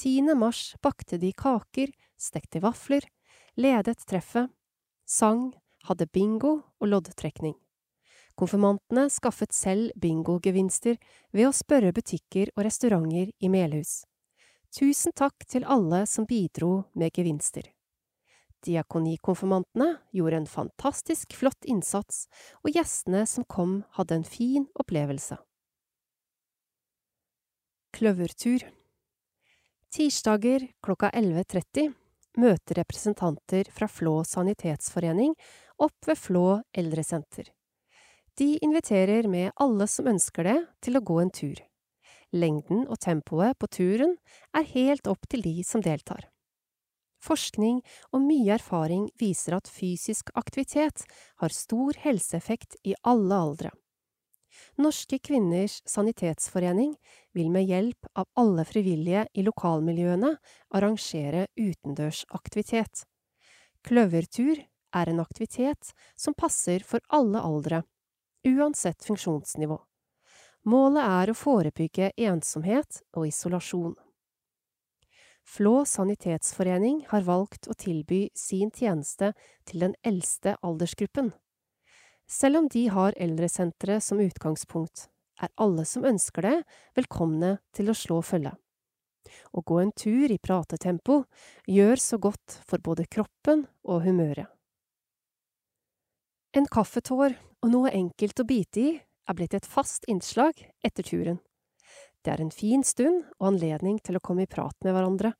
10. 0.00 0.32
mars 0.32 0.74
bakte 0.80 1.18
de 1.20 1.32
kaker, 1.36 1.92
stekte 2.16 2.62
vafler, 2.64 3.04
ledet 3.54 4.00
treffet, 4.08 4.48
sang, 5.04 5.50
hadde 5.84 6.08
bingo 6.08 6.54
og 6.80 6.88
loddtrekning. 6.88 7.52
Konfirmantene 8.32 9.10
skaffet 9.12 9.52
selv 9.52 9.92
bingogevinster 10.00 10.96
ved 11.36 11.50
å 11.50 11.52
spørre 11.52 11.92
butikker 11.92 12.48
og 12.56 12.64
restauranter 12.64 13.28
i 13.44 13.52
Melhus. 13.52 14.06
Tusen 14.72 15.12
takk 15.12 15.44
til 15.44 15.68
alle 15.68 16.06
som 16.08 16.24
bidro 16.24 16.86
med 16.96 17.12
gevinster. 17.12 17.71
Diakonikonfirmantene 18.66 19.96
gjorde 20.14 20.42
en 20.42 20.50
fantastisk 20.50 21.34
flott 21.36 21.66
innsats, 21.68 22.26
og 22.62 22.76
gjestene 22.76 23.24
som 23.26 23.46
kom 23.48 23.80
hadde 23.98 24.20
en 24.20 24.28
fin 24.28 24.68
opplevelse. 24.78 25.38
Kløvertur 27.92 28.64
Tirsdager 29.92 30.64
klokka 30.80 31.10
11.30 31.12 31.90
møter 32.40 32.78
representanter 32.80 33.68
fra 33.68 33.88
Flå 33.92 34.22
sanitetsforening 34.24 35.34
opp 35.84 36.08
ved 36.08 36.16
Flå 36.16 36.46
eldresenter. 36.72 37.50
De 38.40 38.56
inviterer 38.64 39.28
med 39.28 39.52
alle 39.60 39.84
som 39.90 40.08
ønsker 40.08 40.48
det, 40.48 40.58
til 40.80 40.96
å 40.96 41.04
gå 41.04 41.18
en 41.20 41.34
tur. 41.34 41.58
Lengden 42.32 42.86
og 42.88 42.96
tempoet 43.04 43.58
på 43.60 43.68
turen 43.68 44.16
er 44.56 44.70
helt 44.72 45.10
opp 45.10 45.28
til 45.28 45.44
de 45.44 45.58
som 45.68 45.84
deltar. 45.84 46.31
Forskning 47.22 47.78
og 48.10 48.24
mye 48.24 48.56
erfaring 48.56 49.06
viser 49.20 49.54
at 49.54 49.70
fysisk 49.70 50.32
aktivitet 50.38 51.04
har 51.38 51.54
stor 51.54 51.98
helseeffekt 52.02 52.80
i 52.82 52.96
alle 53.06 53.38
aldre. 53.38 53.70
Norske 54.82 55.18
kvinners 55.18 55.78
sanitetsforening 55.88 56.96
vil 57.36 57.48
med 57.52 57.68
hjelp 57.70 58.08
av 58.18 58.28
alle 58.36 58.64
frivillige 58.68 59.24
i 59.38 59.44
lokalmiljøene 59.46 60.34
arrangere 60.76 61.46
utendørsaktivitet. 61.56 63.04
Kløvertur 63.86 64.60
er 64.92 65.08
en 65.08 65.22
aktivitet 65.22 65.94
som 66.16 66.36
passer 66.36 66.84
for 66.86 67.00
alle 67.08 67.40
aldre, 67.40 67.82
uansett 68.46 69.04
funksjonsnivå. 69.06 69.78
Målet 70.68 71.02
er 71.02 71.32
å 71.32 71.38
forebygge 71.38 72.12
ensomhet 72.28 73.02
og 73.16 73.26
isolasjon. 73.26 73.96
Flå 75.42 75.84
sanitetsforening 75.84 77.02
har 77.10 77.26
valgt 77.26 77.68
å 77.68 77.76
tilby 77.76 78.28
sin 78.38 78.70
tjeneste 78.70 79.32
til 79.68 79.84
den 79.84 79.94
eldste 80.06 80.56
aldersgruppen. 80.62 81.32
Selv 82.30 82.62
om 82.62 82.68
de 82.72 82.86
har 82.88 83.16
eldresenteret 83.20 84.04
som 84.04 84.22
utgangspunkt, 84.22 85.08
er 85.42 85.50
alle 85.60 85.84
som 85.88 86.06
ønsker 86.06 86.46
det, 86.46 86.56
velkomne 86.96 87.56
til 87.74 87.90
å 87.90 87.96
slå 87.98 88.20
følge. 88.24 88.54
Å 89.52 89.60
gå 89.60 89.78
en 89.82 89.92
tur 89.96 90.30
i 90.30 90.38
pratetempo 90.38 91.22
gjør 91.68 92.00
så 92.00 92.18
godt 92.22 92.58
for 92.68 92.82
både 92.84 93.06
kroppen 93.10 93.66
og 93.84 94.04
humøret. 94.06 94.48
En 96.52 96.68
kaffetår 96.68 97.34
og 97.64 97.70
noe 97.72 97.92
enkelt 97.96 98.42
å 98.42 98.48
bite 98.48 98.80
i 98.80 98.90
er 99.00 99.36
blitt 99.38 99.54
et 99.56 99.68
fast 99.68 100.04
innslag 100.10 100.58
etter 100.84 101.06
turen. 101.06 101.38
Det 102.22 102.30
er 102.30 102.42
en 102.42 102.54
fin 102.54 102.84
stund 102.86 103.24
og 103.40 103.48
anledning 103.48 103.96
til 103.98 104.16
å 104.16 104.22
komme 104.22 104.44
i 104.44 104.50
prat 104.50 104.76
med 104.86 104.94
hverandre, 104.94 105.32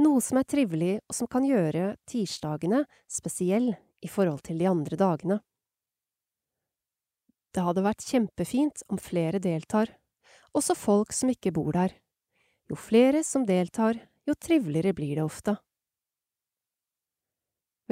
noe 0.00 0.20
som 0.24 0.38
er 0.40 0.48
trivelig 0.48 0.94
og 1.04 1.16
som 1.16 1.28
kan 1.28 1.44
gjøre 1.44 1.96
tirsdagene 2.08 2.84
spesiell 3.10 3.72
i 3.72 4.08
forhold 4.08 4.40
til 4.46 4.60
de 4.60 4.68
andre 4.70 4.96
dagene. 4.96 5.38
Det 7.52 7.64
hadde 7.66 7.84
vært 7.84 8.06
kjempefint 8.08 8.80
om 8.88 9.00
flere 9.00 9.42
deltar, 9.44 9.92
også 10.56 10.76
folk 10.76 11.12
som 11.12 11.28
ikke 11.32 11.52
bor 11.52 11.74
der. 11.76 11.92
Jo 12.70 12.80
flere 12.80 13.20
som 13.28 13.44
deltar, 13.44 14.00
jo 14.24 14.32
triveligere 14.32 14.96
blir 14.96 15.18
det 15.20 15.26
ofte. 15.26 15.58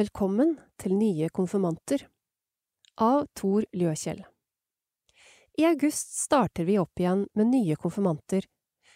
Velkommen 0.01 0.57
til 0.81 0.97
nye 0.97 1.29
konfirmanter 1.29 2.09
av 3.05 3.27
Tor 3.37 3.69
Ljøkjell 3.77 4.25
I 5.61 5.65
august 5.65 6.15
starter 6.17 6.65
vi 6.65 6.79
opp 6.79 7.01
igjen 7.01 7.27
med 7.37 7.51
nye 7.53 7.75
konfirmanter, 7.77 8.47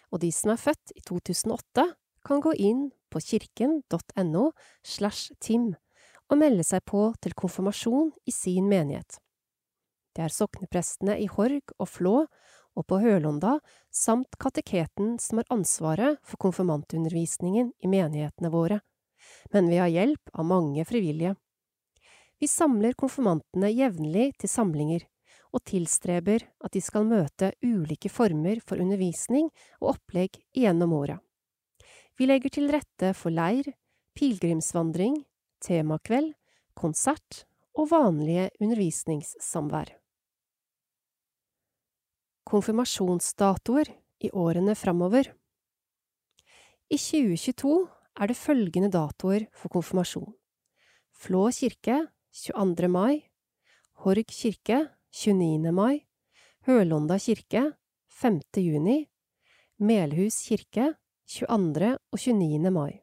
og 0.09 0.23
de 0.23 0.31
som 0.33 0.55
er 0.55 0.63
født 0.63 0.95
i 0.97 1.03
2008, 1.05 1.85
kan 2.25 2.41
gå 2.41 2.55
inn 2.57 2.87
på 3.13 3.21
kirken.no 3.21 4.45
slash 4.81 5.35
tim 5.45 5.75
og 6.33 6.41
melde 6.41 6.65
seg 6.65 6.81
på 6.89 7.11
til 7.21 7.37
konfirmasjon 7.37 8.15
i 8.25 8.33
sin 8.33 8.71
menighet. 8.73 9.19
Det 10.17 10.25
er 10.25 10.33
sokneprestene 10.33 11.19
i 11.21 11.29
Horg 11.29 11.77
og 11.77 11.91
Flå 11.91 12.17
og 12.25 12.89
på 12.89 13.03
Hølonda 13.03 13.59
samt 13.93 14.41
kateketen 14.41 15.19
som 15.21 15.43
har 15.43 15.53
ansvaret 15.53 16.17
for 16.25 16.41
konfirmantundervisningen 16.49 17.75
i 17.85 17.93
menighetene 17.93 18.49
våre, 18.49 18.81
men 19.53 19.69
vi 19.69 19.85
har 19.85 19.93
hjelp 19.93 20.33
av 20.33 20.49
mange 20.49 20.89
frivillige. 20.89 21.37
Vi 22.41 22.49
samler 22.49 22.97
konfirmantene 22.97 23.69
jevnlig 23.69 24.31
til 24.41 24.49
samlinger, 24.49 25.05
og 25.55 25.63
tilstreber 25.69 26.43
at 26.67 26.75
de 26.75 26.83
skal 26.83 27.07
møte 27.07 27.53
ulike 27.63 28.11
former 28.11 28.59
for 28.67 28.83
undervisning 28.83 29.49
og 29.81 29.95
opplegg 29.95 30.41
gjennom 30.57 30.95
året. 30.99 31.23
Vi 32.19 32.27
legger 32.27 32.53
til 32.55 32.71
rette 32.71 33.15
for 33.15 33.35
leir, 33.35 33.71
pilegrimsvandring, 34.19 35.21
temakveld, 35.63 36.33
konsert 36.75 37.45
og 37.75 37.91
vanlige 37.91 38.51
undervisningssamvær 38.63 39.95
konfirmasjonsdatoer 42.49 43.91
i 44.25 44.31
årene 44.31 44.77
framover. 44.77 45.31
I 46.93 46.99
2022 47.01 47.77
er 48.21 48.31
det 48.31 48.39
følgende 48.39 48.91
datoer 48.93 49.49
for 49.57 49.73
konfirmasjon. 49.73 50.35
Flå 51.15 51.49
kirke 51.57 52.05
22. 52.35 52.91
mai, 52.91 53.25
Horg 54.05 54.29
kirke 54.29 54.85
29. 55.15 55.71
mai, 55.71 56.01
Hølonda 56.67 57.15
kirke 57.23 57.61
5. 58.11 58.41
juni, 58.59 59.05
Melhus 59.79 60.41
kirke 60.43 60.89
22. 61.31 61.91
og 61.95 62.19
29. 62.19 62.71
mai. 62.75 62.97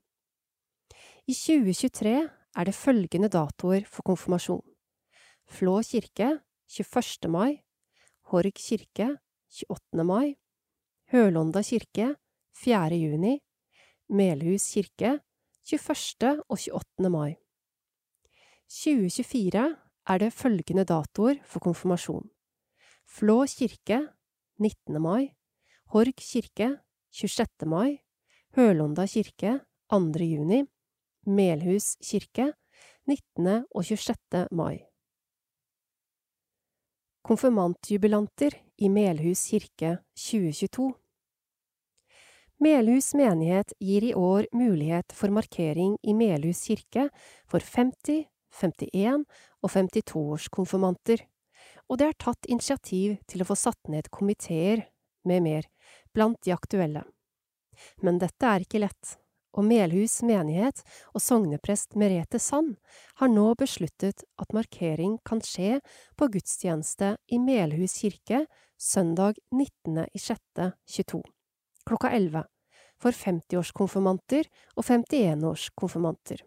I 1.23 1.31
2023 1.31 2.15
er 2.57 2.67
det 2.67 2.75
følgende 2.75 3.29
datoer 3.31 3.87
for 3.87 4.03
konfirmasjon. 4.03 4.59
Flå 5.47 5.77
kirke 5.87 6.41
21. 6.67 7.29
mai, 7.31 7.61
Horg 8.27 8.59
kirke 8.59 9.07
28. 9.47 10.03
mai, 10.03 10.35
Hølonda 11.13 11.63
kirke 11.63 12.17
4. 12.59 12.99
juni, 13.05 13.37
Melhus 14.09 14.67
kirke 14.73 15.21
21. 15.63 16.43
og 16.49 16.59
28. 16.59 17.07
mai. 17.15 17.37
2024 18.67 19.63
er 20.11 20.19
det 20.19 20.33
følgende 20.33 20.83
datoer 20.83 21.39
for 21.47 21.63
konfirmasjon. 21.63 22.25
Flå 23.07 23.45
kirke 23.47 23.99
19. 24.59 25.01
mai, 25.01 25.31
Horg 25.93 26.15
kirke 26.19 26.67
26. 27.11 27.67
mai, 27.67 27.99
Hølonda 28.55 29.05
kirke 29.07 29.59
2. 29.91 30.25
juni, 30.25 30.63
Melhus 31.27 31.95
kirke 32.03 32.51
19. 33.07 33.65
og 33.75 33.85
26. 33.85 34.47
mai. 34.51 34.81
Konfirmantjubilanter 37.23 38.57
i 38.77 38.89
Melhus 38.89 39.45
kirke 39.51 39.99
2022 40.17 40.89
Melhus 42.61 43.13
menighet 43.17 43.71
gir 43.79 44.03
i 44.05 44.13
år 44.13 44.47
mulighet 44.53 45.13
for 45.17 45.33
markering 45.33 45.95
i 46.03 46.13
Melhus 46.13 46.65
kirke 46.67 47.07
for 47.49 47.59
50, 47.61 48.25
51 48.59 49.25
og 49.61 49.71
52-årskonfirmanter, 49.71 51.23
og 51.89 51.99
det 51.99 52.09
er 52.09 52.19
tatt 52.19 52.49
initiativ 52.51 53.17
til 53.29 53.43
å 53.43 53.49
få 53.51 53.57
satt 53.59 53.91
ned 53.91 54.09
komiteer 54.13 54.85
med 55.27 55.43
mer 55.45 55.67
blant 56.15 56.39
de 56.45 56.53
aktuelle. 56.55 57.03
Men 58.01 58.19
dette 58.21 58.47
er 58.47 58.65
ikke 58.65 58.81
lett 58.83 59.17
og 59.51 59.65
Melhus 59.67 60.21
menighet 60.23 60.81
og 61.11 61.23
sogneprest 61.23 61.97
Merete 61.99 62.39
Sand 62.39 62.77
har 63.19 63.31
nå 63.31 63.49
besluttet 63.59 64.23
at 64.39 64.55
markering 64.55 65.17
kan 65.27 65.43
skje 65.43 65.81
på 66.19 66.29
gudstjeneste 66.31 67.15
i 67.27 67.39
Melhus 67.41 67.97
kirke 67.99 68.45
søndag 68.79 69.41
19.06.22 69.51 71.21
klokka 71.87 72.13
11 72.15 72.45
for 73.01 73.17
50-årskonfirmanter 73.17 74.45
og 74.77 74.85
51-årskonfirmanter. 74.85 76.43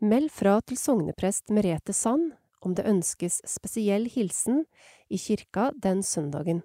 Meld 0.00 0.32
fra 0.32 0.58
til 0.66 0.78
sogneprest 0.78 1.52
Merete 1.54 1.94
Sand 1.94 2.32
om 2.64 2.74
det 2.74 2.86
ønskes 2.88 3.40
spesiell 3.46 4.08
hilsen 4.10 4.64
i 5.12 5.18
kirka 5.20 5.70
den 5.76 6.02
søndagen. 6.02 6.62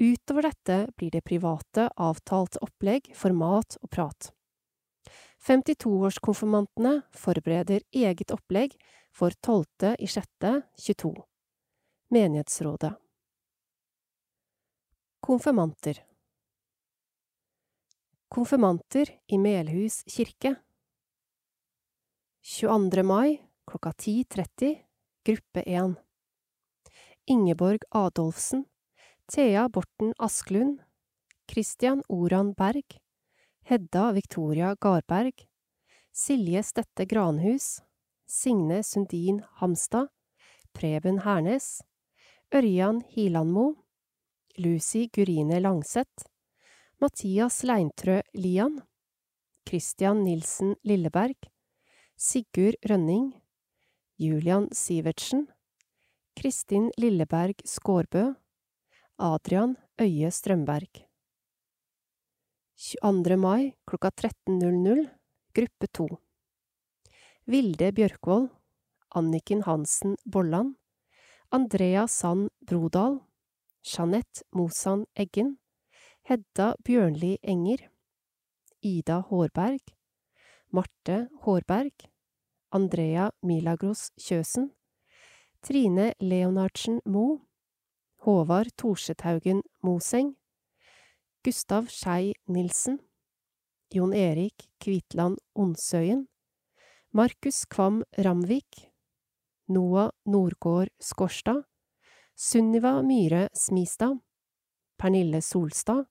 Utover 0.00 0.48
dette 0.48 0.78
blir 0.96 1.12
det 1.12 1.22
private, 1.24 1.88
avtalt 1.96 2.56
opplegg 2.64 3.12
for 3.14 3.36
mat 3.36 3.76
og 3.82 3.90
prat. 3.92 4.32
52-årskonfirmantene 5.46 7.02
forbereder 7.18 7.82
eget 7.92 8.30
opplegg 8.34 8.74
for 9.14 9.34
12. 9.42 9.94
i 9.98 10.08
6. 10.10 10.26
22. 10.78 11.14
Menighetsrådet 12.14 12.94
Konfirmanter 15.22 16.02
Konfirmanter 18.32 19.10
i 19.28 19.38
Melhus 19.38 20.02
kirke 20.08 20.56
22. 22.44 23.02
mai 23.02 23.38
klokka 23.64 23.90
10.30 23.90 24.78
Gruppe 25.24 25.62
1 25.62 25.94
Ingeborg 27.24 27.84
Adolfsen 27.90 28.64
Thea 29.32 29.68
Borten 29.68 30.12
Asklund, 30.18 30.80
Christian 31.46 32.02
Oran 32.08 32.52
Berg, 32.52 32.98
Hedda 33.62 34.12
Victoria 34.12 34.74
Garberg, 34.74 35.46
Silje 36.12 36.62
Stette 36.62 37.06
Granhus, 37.06 37.80
Signe 38.26 38.82
Sundin 38.82 39.44
Hamstad, 39.60 40.08
Preben 40.72 41.22
Hernes, 41.24 41.80
Ørjan 42.50 43.04
Hilandmo, 43.08 43.76
Lucy 44.56 45.08
Gurine 45.12 45.60
Langseth, 45.60 46.26
Mathias 46.98 47.62
Leintrø 47.62 48.20
Lian, 48.34 48.80
Christian 49.64 50.24
Nilsen 50.24 50.74
Lilleberg, 50.82 51.52
Sigurd 52.22 52.76
Rønning, 52.86 53.32
Julian 54.16 54.68
Sivertsen, 54.70 55.48
Kristin 56.38 56.84
Lilleberg 56.94 57.64
Skårbø, 57.66 58.22
Adrian 59.18 59.72
Øye 59.98 60.30
Strømberg 60.30 61.00
22. 62.78 63.36
mai 63.36 63.72
klokka 63.90 64.12
13.00 64.22 65.02
Gruppe 65.58 65.88
2 65.98 66.06
Vilde 67.50 67.90
Bjørkvold 67.98 68.46
Anniken 69.18 69.66
Hansen 69.66 70.14
Bolland 70.24 70.76
Andrea 71.50 72.06
Sand 72.06 72.50
Brodal 72.62 73.18
Jeanette 73.82 74.46
Mosan 74.54 75.08
Eggen 75.16 75.56
Hedda 76.30 76.70
Bjørnli 76.86 77.34
Enger 77.42 77.82
Ida 78.80 79.20
Hårberg 79.26 79.82
Marte 80.70 81.26
Hårberg 81.42 82.11
Andrea 82.72 83.30
Milagros 83.42 84.10
Kjøsen 84.16 84.70
Trine 85.60 86.14
Leonardsen 86.20 87.00
Moe 87.04 87.40
Håvard 88.24 88.70
Torsetaugen 88.78 89.60
Moseng, 89.82 90.36
Gustav 91.44 91.88
Skei 91.90 92.32
Nilsen, 92.46 93.00
Jon 93.90 94.14
Erik 94.14 94.68
Kvitland 94.78 95.40
Onsøyen, 95.58 96.28
Markus 97.12 97.64
Kvam 97.66 98.04
Ramvik, 98.16 98.86
Noah 99.68 100.12
Nordgård 100.24 100.88
Skårstad, 101.02 101.64
Sunniva 102.36 103.02
Myhre 103.02 103.48
Smistad, 103.52 104.20
Pernille 104.96 105.42
Solstad, 105.42 106.06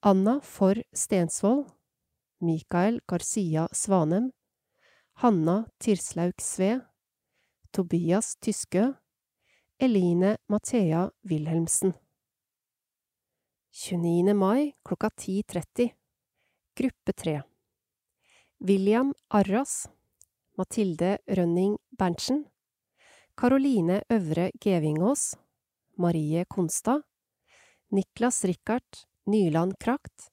Anna 0.00 0.38
For 0.40 0.80
Stensvold, 0.94 1.66
Mikael 2.40 3.00
Garcia 3.08 3.66
Svanem, 3.72 4.30
Hanna 5.16 5.64
Tirslaug 5.78 6.40
Sve, 6.40 6.80
Tobias 7.70 8.36
Tyskø, 8.36 8.92
Eline 9.78 10.36
Mathea 10.48 11.10
Wilhelmsen. 11.22 11.92
29. 13.70 14.34
mai 14.34 14.72
klokka 14.82 15.08
10.30 15.08 15.90
Gruppe 16.76 17.12
3 17.12 17.42
William 18.58 19.14
Arras 19.28 19.88
Mathilde 20.58 21.18
Rønning 21.26 21.78
Berntsen 21.98 22.44
Karoline 23.34 24.02
Øvre 24.08 24.50
Gevingås 24.60 25.36
Marie 25.98 26.44
Konstad 26.44 27.02
Niklas 27.90 28.44
Rikard 28.44 29.06
Nyland 29.26 29.78
Krakt 29.78 30.30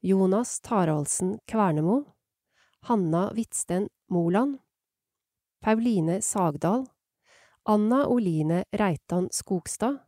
Jonas 0.00 0.60
Taraldsen 0.60 1.38
Kvernemo 1.46 2.13
Hanna 2.86 3.30
Hvitsten 3.32 3.88
Moland 4.10 4.58
Pauline 5.60 6.22
Sagdal 6.22 6.86
Anna 7.64 8.06
Oline 8.06 8.64
Reitan 8.72 9.28
Skogstad 9.32 9.98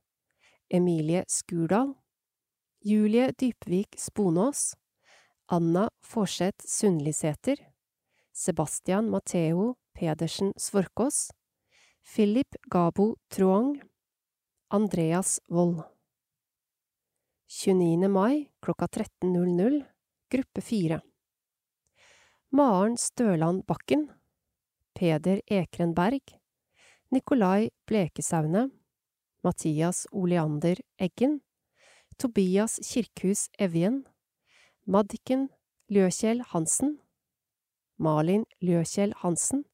Emilie 0.69 1.25
Skurdal 1.29 1.95
Julie 2.81 3.33
Dypvik 3.33 3.95
Sponås 3.99 4.75
Anna 5.47 5.89
Forseth 6.03 6.67
Sundlisæter 6.67 7.57
Sebastian 8.33 9.11
Matheo 9.11 9.75
Pedersen 9.95 10.53
Svorkås 10.57 11.31
Philip 12.15 12.55
Gabo 12.71 13.17
Truong 13.29 13.81
Andreas 14.69 15.41
Wold 15.49 15.83
29. 17.49 18.09
mai 18.09 18.51
klokka 18.61 18.87
13.00 18.87 19.85
Gruppe 20.31 20.61
4 20.61 21.01
Maren 22.57 22.97
Støland 22.97 23.67
Bakken 23.69 24.07
Peder 24.95 25.43
Ekren 25.47 25.91
Berg 25.95 26.39
Nikolai 27.13 27.69
Blekesaune 27.87 28.71
Mathias 29.45 30.07
Oleander 30.11 30.81
Eggen 30.97 31.41
Tobias 32.17 32.79
Kirkhus 32.81 33.51
Evjen 33.59 34.07
Madiken 34.87 35.51
Løkjell 35.93 36.41
Hansen 36.55 36.95
Malin 37.99 38.47
Løkjell 38.63 39.13
Hansen 39.21 39.67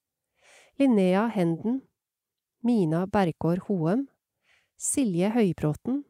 Linnea 0.75 1.29
Henden 1.29 1.83
Mina 2.65 3.05
Bergård 3.07 3.63
Hoem 3.69 4.09
Silje 4.77 5.31
Høybråten 5.31 6.03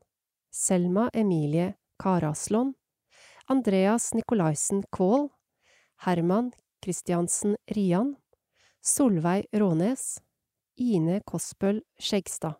Selma 0.50 1.10
Emilie 1.12 1.74
Karaslon 2.00 2.72
Andreas 3.46 4.14
Nikolaisen 4.14 4.86
Kvål 4.88 5.28
Herman 6.06 6.52
Kristiansen 6.82 7.56
Rian. 7.66 8.16
Solveig 8.80 9.46
Rånes. 9.52 10.22
Ine 10.76 11.20
Kospøl 11.20 11.78
Skjegstad 11.98 12.56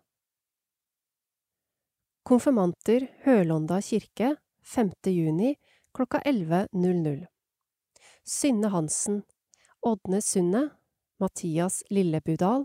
Konfirmanter 2.23 3.03
Hølonda 3.25 3.81
kirke 3.83 4.29
5. 4.63 4.93
juni 5.11 5.57
klokka 5.91 6.21
11.00 6.23 7.25
Synne 8.23 8.71
Hansen. 8.71 9.23
Ådne 9.81 10.21
Sunde 10.21 10.69
Mathias 11.19 11.83
Lillebudal. 11.89 12.63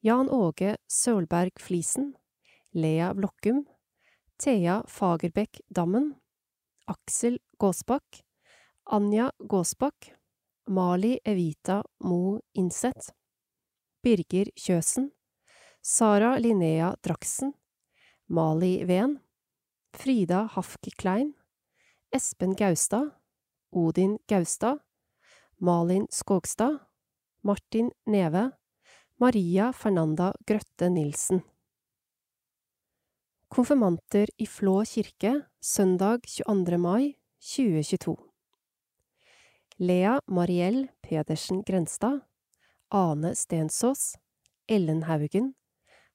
Jan 0.00 0.30
Åge 0.30 0.76
Sølberg 0.88 1.60
Flisen. 1.60 2.14
Lea 2.72 3.12
Blokkum. 3.14 3.66
Thea 4.38 4.82
Fagerbekk 4.88 5.60
Dammen. 5.68 6.14
Aksel 6.86 7.38
Gåsbakk. 7.58 8.24
Anja 8.86 9.32
Gåsbakk 9.38 10.14
Mali 10.68 11.18
Evita 11.24 11.82
Mo 12.04 12.40
Inseth 12.52 13.14
Birger 14.04 14.50
Kjøsen 14.52 15.06
Sara 15.80 16.34
Linnea 16.36 16.90
Draksen 17.00 17.54
Mali 18.28 18.84
Ven 18.84 19.14
Frida 19.96 20.42
Hafki 20.52 20.92
Klein 20.92 21.32
Espen 22.12 22.52
Gaustad 22.52 23.14
Odin 23.72 24.18
Gaustad 24.28 24.84
Malin 25.56 26.04
Skogstad 26.12 26.76
Martin 27.40 27.88
Neve 28.04 28.50
Maria 29.16 29.72
Fernanda 29.72 30.34
Grøtte 30.44 30.92
Nilsen 30.92 31.40
Konfirmanter 33.48 34.28
i 34.36 34.44
Flå 34.44 34.82
kirke 34.84 35.38
søndag 35.64 36.28
22. 36.28 36.76
mai 36.76 37.14
2022 37.40 38.27
Lea 39.80 40.20
Mariell 40.26 40.88
Pedersen 41.02 41.62
Grenstad 41.62 42.20
Ane 42.88 43.34
Stensås 43.34 44.18
Ellen 44.66 45.02
Haugen 45.02 45.54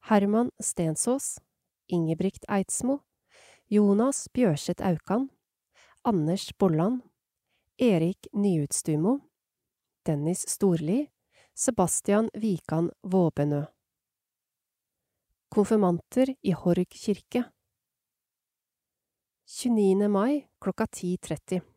Herman 0.02 0.52
Stensås 0.60 1.40
Ingebrigt 1.88 2.46
Eidsmo 2.50 3.00
Jonas 3.70 4.28
Bjørseth 4.34 4.84
Aukan 4.84 5.30
Anders 6.04 6.58
Bolland 6.58 7.02
Erik 7.78 8.28
Nyutstumo 8.34 9.20
Dennis 10.06 10.44
Storli 10.50 11.08
Sebastian 11.54 12.30
Vikan 12.34 12.92
Våbenø 13.02 13.64
Konfirmanter 15.50 16.36
i 16.42 16.52
Horg 16.52 16.90
kirke 16.90 17.44
29. 19.48 20.10
mai 20.10 20.48
klokka 20.60 20.84
10.30 20.86 21.73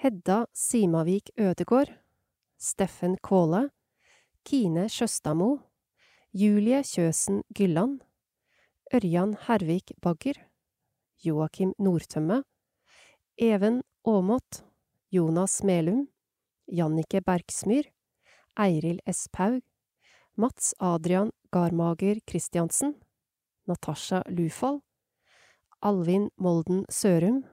Hedda 0.00 0.46
Simavik 0.56 1.28
Ødegård 1.36 1.90
Steffen 2.56 3.18
Kvåle 3.20 3.66
Kine 4.48 4.86
Sjøstadmo 4.88 5.58
Julie 6.32 6.80
Kjøsen 6.80 7.42
Gylland 7.52 7.98
Ørjan 8.96 9.36
Hervik 9.44 9.92
Bagger 10.00 10.40
Joakim 11.20 11.74
Nordtømme 11.76 12.40
Even 13.36 13.82
Aamodt 14.08 14.62
Jonas 15.12 15.60
Melum 15.62 16.06
Jannike 16.64 17.20
Bergsmyr 17.20 17.92
Eiril 18.56 19.04
S. 19.04 19.28
Paug 19.28 19.60
Mats 20.34 20.72
Adrian 20.80 21.28
Garmager 21.52 22.24
Christiansen 22.24 22.94
Natasha 23.68 24.24
Lufall 24.32 24.80
Alvin 25.82 26.30
Molden 26.38 26.86
Sørum 26.88 27.44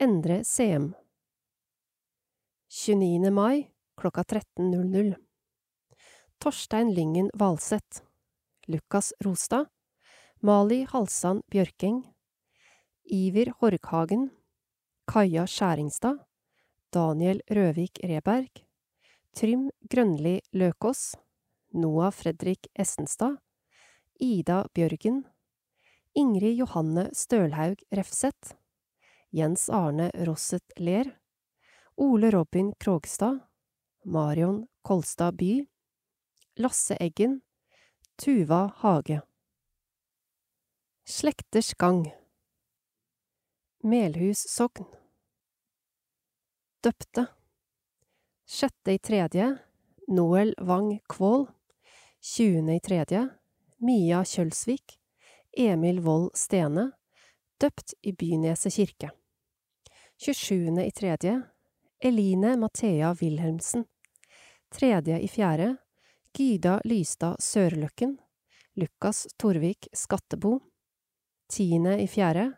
Endre 0.00 0.40
Seem 0.42 0.94
29. 2.68 3.30
mai 3.30 3.70
klokka 3.94 4.22
13.00 4.22 5.14
Torstein 6.38 6.94
Lyngen 6.94 7.30
Valseth 7.34 8.02
Lukas 8.66 9.12
Rostad 9.20 9.66
Mali 10.42 10.86
Halsand 10.90 11.44
Bjørkeng 11.46 12.02
Iver 13.04 13.52
Horghagen 13.60 14.30
Kaja 15.06 15.44
Skjæringstad 15.46 16.18
Daniel 16.90 17.38
Røvik 17.46 18.00
Reberg 18.02 18.64
Trym 19.38 19.70
Grønli 19.86 20.40
Løkås 20.52 21.14
Noah 21.72 22.10
Fredrik 22.10 22.66
Essenstad 22.74 23.36
Ida 24.18 24.64
Bjørgen 24.74 25.22
Ingrid 26.18 26.58
Johanne 26.58 27.06
Stølhaug 27.14 27.86
Refseth 27.94 28.58
Jens 29.30 29.68
Arne 29.70 30.10
Rosset 30.26 30.74
Ler 30.82 31.14
Ole 31.98 32.30
Robin 32.30 32.72
Krogstad 32.72 33.38
Marion 34.04 34.66
Kolstad 34.82 35.32
By 35.32 35.66
Lasse 36.56 36.96
Eggen 37.00 37.40
Tuva 38.16 38.72
Hage. 38.76 39.20
Slekters 41.04 41.74
gang. 41.74 42.12
Melhus 43.82 44.44
sogn. 44.48 44.84
Døpte. 46.84 47.26
Sjette 48.44 48.92
i 48.92 48.98
tredje 48.98 49.48
Noel 50.08 50.54
Wang 50.60 51.00
Kvål. 51.08 51.48
Tjuende 52.20 52.76
i 52.76 52.80
tredje 52.80 53.24
Mia 53.80 54.20
Kjølsvik 54.24 54.98
Emil 55.56 56.04
Wold 56.04 56.36
Stene. 56.36 56.90
Døpt 57.56 57.96
i 58.02 58.12
Byneset 58.12 58.76
kirke. 58.76 59.14
27. 60.20 60.84
i 60.84 60.90
tredje 60.92 61.55
Eline 61.98 62.56
Mathea 62.56 63.14
Wilhelmsen. 63.20 63.84
Tredje 64.68 65.20
i 65.20 65.28
fjerde 65.28 65.76
Gyda 66.36 66.80
Lystad 66.84 67.40
Sørløkken. 67.40 68.18
Lukas 68.76 69.24
Torvik 69.40 69.88
Skattebo. 69.96 70.58
Tiende 71.48 71.94
i 72.02 72.06
fjerde 72.06 72.50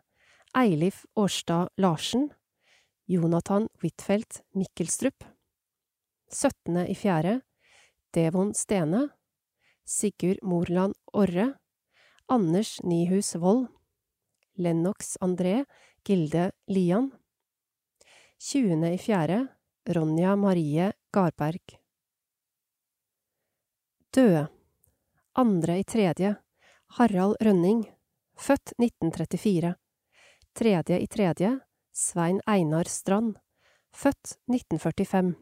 Eilif 0.59 1.05
Årstad 1.14 1.70
Larsen. 1.78 2.32
Jonathan 3.07 3.68
Huitfeldt 3.80 4.41
Mikkelstrup. 4.59 5.22
Syttende 6.26 6.89
i 6.91 6.99
fjerde 6.99 7.41
Devon 8.11 8.51
Stene. 8.55 9.07
Sigurd 9.86 10.43
Morland 10.43 10.99
Orre. 11.12 11.53
Anders 12.28 12.80
Nyhus 12.82 13.36
Wold. 13.36 13.68
Lennox 14.59 15.14
André 15.22 15.62
Gilde 16.03 16.51
Lian. 16.66 17.12
20. 18.41 18.93
i 18.93 18.99
fjerde 18.99 19.47
Ronja 19.86 20.36
Marie 20.36 20.93
Garberg. 21.12 21.78
I 25.78 25.84
tredje 25.84 26.36
Harald 26.86 27.36
Rønning, 27.41 27.82
født 28.39 28.72
1934. 28.78 29.74
Tredje 30.55 30.99
i 31.01 31.07
tredje 31.07 31.59
Svein 31.93 32.39
Einar 32.47 32.84
Strand, 32.84 33.39
født 33.91 34.39
1945. 34.47 35.34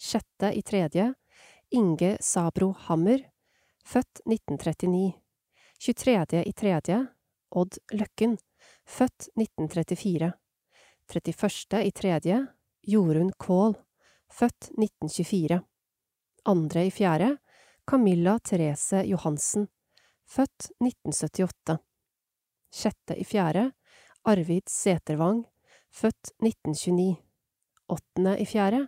Sjette 0.00 0.52
i 0.56 0.62
tredje 0.62 1.10
Inge 1.70 2.16
Sabro 2.20 2.70
Hammer, 2.86 3.20
født 3.84 4.24
1939. 4.24 5.12
23. 5.78 6.40
i 6.46 6.52
tredje 6.52 7.06
Odd 7.50 7.78
Løkken, 7.92 8.38
født 8.84 9.28
1934. 9.36 10.32
31. 11.12 11.82
i 11.82 11.90
tredje 11.90 12.46
Jorunn 12.82 13.32
Kaal, 13.38 13.74
født 14.32 14.70
1924. 14.72 15.60
Andre 16.44 16.86
i 16.86 16.90
fjerde 16.90 17.36
Camilla 17.86 18.38
Therese 18.38 19.04
Johansen, 19.08 19.68
født 20.28 20.70
1978. 20.80 21.78
Sjette 22.74 23.16
i 23.20 23.24
fjerde 23.24 23.70
Arvid 24.24 24.68
Setervang, 24.72 25.44
født 25.92 26.32
1929. 26.40 27.20
Åttende 27.92 28.38
i 28.40 28.46
fjerde 28.48 28.86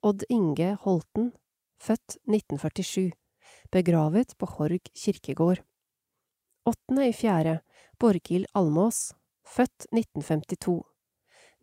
Odd 0.00 0.24
Inge 0.32 0.74
Holten, 0.80 1.32
født 1.80 2.16
1947, 2.24 3.12
begravet 3.72 4.32
på 4.38 4.48
Horg 4.56 4.88
kirkegård. 4.96 5.60
Åttende 6.64 7.08
i 7.08 7.12
fjerde 7.12 7.60
Borghild 8.00 8.48
Almås, 8.56 9.12
født 9.44 9.90
1952. 9.92 10.87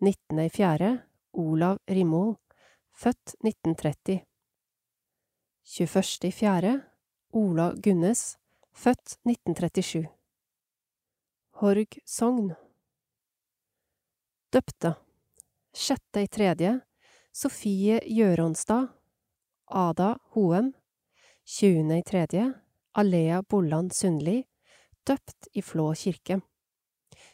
Nittende 0.06 0.46
i 0.46 0.50
fjerde 0.50 0.90
Olav 1.34 1.80
Rimol, 1.88 2.36
født 2.94 3.32
1930. 3.42 4.20
21. 5.64 6.28
i 6.28 6.32
fjerde 6.32 6.74
Ola 7.34 7.72
Gunnes, 7.74 8.38
født 8.70 9.16
1937. 9.26 10.04
Horg 11.58 11.98
Sogn 12.06 12.52
Døpte 14.54 14.92
Sjette 15.74 16.22
i 16.22 16.30
tredje 16.30 16.76
Sofie 17.34 17.98
Gjøronstad 18.06 18.92
Ada 19.66 20.12
Hoem 20.36 20.70
20. 21.50 21.98
i 21.98 22.06
tredje 22.06 22.52
Alea 22.94 23.42
Bolland 23.42 23.98
Sundli 23.98 24.44
Døpt 25.08 25.50
i 25.54 25.66
Flå 25.66 25.90
kirke 25.98 26.44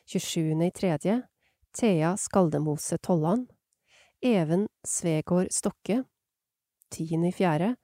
27. 0.06 1.28
Thea 1.74 2.18
Skaldemose 2.18 2.98
Tollan 2.98 3.48
Even 4.22 4.68
Svegård 4.88 5.48
Stokke 5.52 6.04
10. 6.90 7.28
i 7.28 7.32
fjerde 7.32 7.76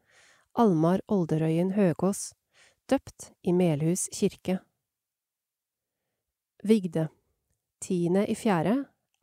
Almar 0.52 1.02
Olderøyen 1.08 1.72
Høgås 1.72 2.34
Døpt 2.92 3.30
i 3.48 3.54
Melhus 3.56 4.10
kirke 4.12 4.58
Vigde 6.64 7.06
Tiende 7.80 8.26
i 8.28 8.36
fjerde 8.36 8.74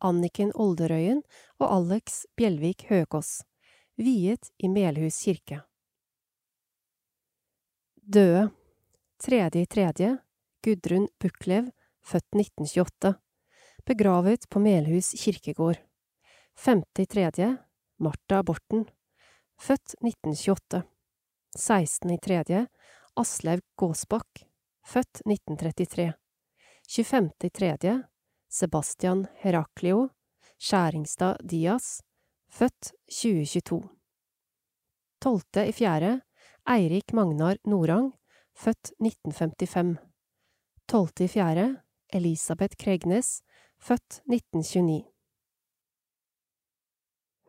Anniken 0.01 0.49
Olderøyen 0.55 1.21
og 1.59 1.67
Alex 1.69 2.23
Bjelvik 2.35 2.87
Høgås 2.89 3.43
Viet 4.01 4.49
i 4.57 4.71
Melhus 4.73 5.19
kirke 5.27 5.59
Døde 8.01 8.49
Tredje 9.21 9.61
i 9.61 9.69
tredje 9.69 10.17
Gudrun 10.65 11.05
Buklev, 11.21 11.69
født 12.01 12.33
1928 12.33 13.13
Begravet 13.85 14.49
på 14.49 14.59
Melhus 14.59 15.11
kirkegård 15.11 15.77
Femte 16.57 17.01
i 17.01 17.05
tredje 17.05 17.57
Martha 18.01 18.39
Borten, 18.43 18.87
født 19.61 19.93
1928 20.01 20.81
16. 21.57 22.11
i 22.11 22.17
tredje 22.17 22.63
Aslaug 23.13 23.61
Gåsbakk, 23.77 24.41
født 24.81 25.21
1933 25.21 26.07
25. 26.89 27.29
i 27.43 27.49
tredje 27.49 27.93
Sebastian 28.49 29.27
Heraklio 29.43 30.09
Skjæringstad 30.57 31.45
Dias, 31.45 32.01
født 32.49 32.89
2022 33.05 33.83
12. 35.21 35.41
i 35.61 35.77
fjerde 35.77 36.21
Eirik 36.65 37.13
Magnar 37.13 37.61
Norang, 37.69 38.15
født 38.57 38.95
1955 38.97 39.97
12. 40.87 41.09
i 41.19 41.27
fjerde 41.37 41.67
Elisabeth 42.09 42.77
Kregnes, 42.81 43.43
født 43.79 44.21
1929 44.25 45.15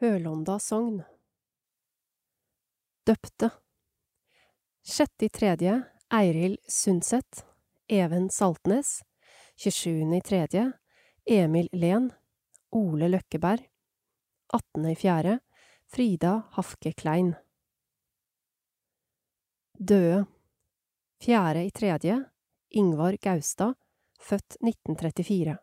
Hølonda 0.00 0.58
sogn. 0.60 0.98
Døpte. 3.08 3.48
Sjette 4.84 5.24
i 5.24 5.30
tredje 5.32 5.78
Eiril 6.12 6.58
Sundset, 6.68 7.46
Even 7.88 8.28
Saltnes. 8.28 9.00
27. 9.56 10.16
i 10.18 10.20
tredje 10.20 10.66
Emil 11.24 11.70
Len, 11.72 12.10
Ole 12.76 13.08
Løkkeberg. 13.08 13.64
18. 14.52 14.84
i 14.90 14.94
fjerde 15.00 15.38
Frida 15.88 16.36
Hafke 16.58 16.92
Klein. 16.92 17.32
Døde. 19.78 20.26
Fjerde 21.24 21.64
i 21.64 21.70
tredje 21.70 22.20
Ingvar 22.76 23.16
Gaustad, 23.16 23.78
født 24.20 24.60
1934 24.60 25.56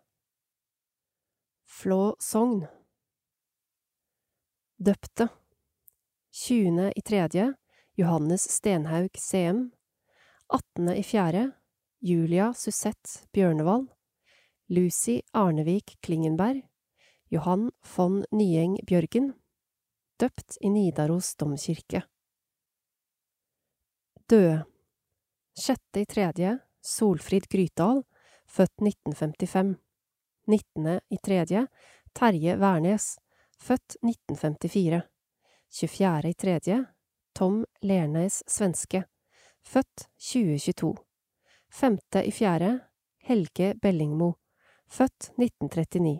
Flå 1.73 2.15
Sogn. 2.19 2.67
Døpte. 4.77 5.27
20. 6.31 6.91
i 6.95 7.01
tredje 7.01 7.53
Johannes 7.95 8.51
Stenhaug 8.51 9.17
CM 9.17 9.71
18. 10.53 10.89
i 10.93 11.03
fjerde 11.03 11.41
Julia 11.99 12.51
Susette 12.53 13.25
Bjørnevald 13.33 13.87
Lucy 14.69 15.19
Arnevik 15.33 15.97
Klingenberg. 16.05 16.61
Johan 17.33 17.71
von 17.95 18.21
Nyeng 18.31 18.77
Bjørgen. 18.85 19.33
Døpt 20.21 20.59
i 20.61 20.69
Nidaros 20.69 21.33
domkirke. 21.35 22.03
Døde. 24.29 24.61
Sjette 25.57 26.05
i 26.05 26.05
tredje 26.05 26.59
Solfrid 26.85 27.49
Grytdal, 27.49 28.05
født 28.45 28.77
1955 28.77 29.82
19. 30.47 30.99
i 31.09 31.17
tredje 31.17 31.67
Terje 32.13 32.57
Wærnes, 32.57 33.17
født 33.59 33.95
1954 34.03 35.01
24. 35.71 36.29
i 36.29 36.33
tredje 36.33 36.85
Tom 37.33 37.65
Lernes 37.81 38.43
Svenske, 38.47 39.05
født 39.63 40.07
2022 40.19 40.97
Femte 41.71 42.25
i 42.27 42.31
fjerde 42.31 42.79
Helge 43.23 43.73
Bellingmo, 43.81 44.33
født 44.87 45.31
1939 45.39 46.19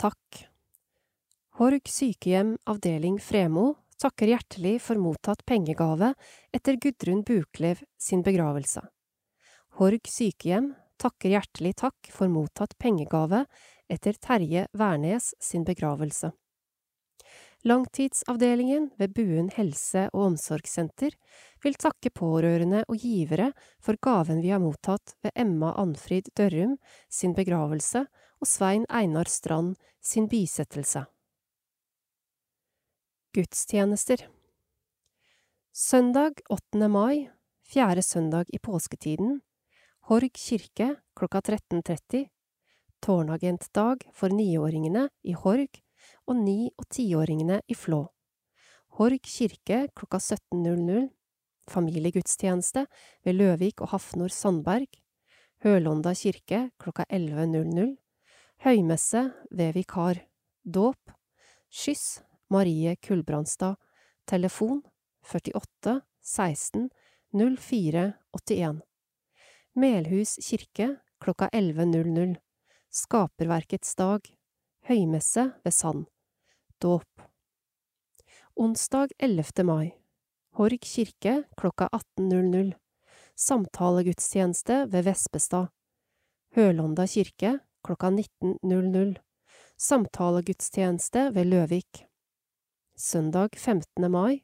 Takk 0.00 0.44
Horg 1.60 1.84
sykehjem 1.92 2.56
avdeling 2.64 3.20
Fremo 3.20 3.74
takker 4.00 4.32
hjertelig 4.32 4.78
for 4.80 4.96
mottatt 4.96 5.44
pengegave 5.44 6.14
etter 6.56 6.80
Gudrun 6.80 7.20
Buklev 7.20 7.84
sin 8.00 8.24
begravelse. 8.24 8.80
Horg 9.76 10.08
sykehjem 10.08 10.72
takker 11.00 11.32
hjertelig 11.32 11.74
takk 11.80 12.10
for 12.12 12.30
mottatt 12.32 12.76
pengegave 12.78 13.46
etter 13.90 14.18
Terje 14.20 14.66
Wærnes 14.76 15.32
sin 15.40 15.64
begravelse. 15.64 16.32
Langtidsavdelingen 17.64 18.90
ved 18.96 19.12
Buen 19.12 19.50
helse- 19.52 20.06
og 20.14 20.22
omsorgssenter 20.30 21.12
vil 21.60 21.76
takke 21.76 22.08
pårørende 22.08 22.86
og 22.88 22.96
givere 23.02 23.50
for 23.84 24.00
gaven 24.00 24.40
vi 24.40 24.52
har 24.54 24.62
mottatt 24.62 25.12
ved 25.20 25.34
Emma 25.36 25.74
Anfrid 25.76 26.30
Dørrum 26.36 26.78
sin 27.12 27.34
begravelse 27.36 28.06
og 28.40 28.48
Svein 28.48 28.86
Einar 28.88 29.28
Strand 29.28 29.76
sin 30.00 30.28
bisettelse. 30.28 31.04
Gudstjenester 33.36 34.24
Søndag 35.70 36.40
8. 36.48 36.88
mai, 36.88 37.28
fjerde 37.62 38.02
søndag 38.02 38.48
i 38.48 38.58
påsketiden, 38.58 39.42
Horg 40.10 40.32
kirke 40.34 40.96
klokka 41.14 41.38
13.30, 41.38 42.24
tårnagentdag 42.98 44.08
for 44.10 44.34
niåringene 44.34 45.04
i 45.22 45.36
Horg 45.38 45.78
og 46.26 46.34
ni- 46.34 46.72
og 46.74 46.88
tiåringene 46.90 47.60
i 47.70 47.76
Flå. 47.78 48.00
Horg 48.98 49.22
kirke 49.22 49.84
klokka 49.94 50.18
17.00, 50.18 51.06
familiegudstjeneste 51.70 52.88
ved 53.22 53.38
Løvik 53.38 53.84
og 53.86 53.92
Hafnor 53.94 54.34
Sandberg, 54.34 54.90
Hølonda 55.62 56.16
kirke 56.18 56.64
klokka 56.82 57.06
11.00, 57.06 57.94
høymesse 58.66 59.24
ved 59.54 59.78
vikar, 59.78 60.24
dåp, 60.66 61.14
skyss. 61.70 62.24
Marie 62.50 62.96
Kulbrandstad, 62.98 63.76
telefon 64.26 64.82
48 65.22 66.00
16 66.20 66.90
04 67.30 68.08
81. 68.34 68.89
Melhus 69.74 70.38
kirke 70.42 70.96
klokka 71.20 71.48
11.00. 71.48 72.36
Skaperverkets 72.90 73.94
dag. 73.94 74.20
Høymesse 74.88 75.52
ved 75.64 75.74
Sand. 75.74 76.06
Dåp. 76.82 77.22
Onsdag 78.56 79.12
11. 79.18 79.64
mai. 79.64 79.92
Horg 80.58 80.82
kirke 80.82 81.44
klokka 81.56 81.86
18.00. 81.92 82.72
Samtalegudstjeneste 83.38 84.86
ved 84.90 85.06
Vespestad. 85.06 85.70
Hølonda 86.56 87.06
kirke 87.06 87.60
klokka 87.86 88.10
19.00. 88.10 89.14
Samtalegudstjeneste 89.78 91.30
ved 91.34 91.44
Løvik. 91.44 92.04
Søndag 92.98 93.54
15. 93.56 94.10
mai. 94.10 94.42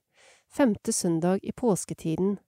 Femte 0.48 0.92
søndag 0.92 1.42
i 1.42 1.52
påsketiden. 1.52 2.38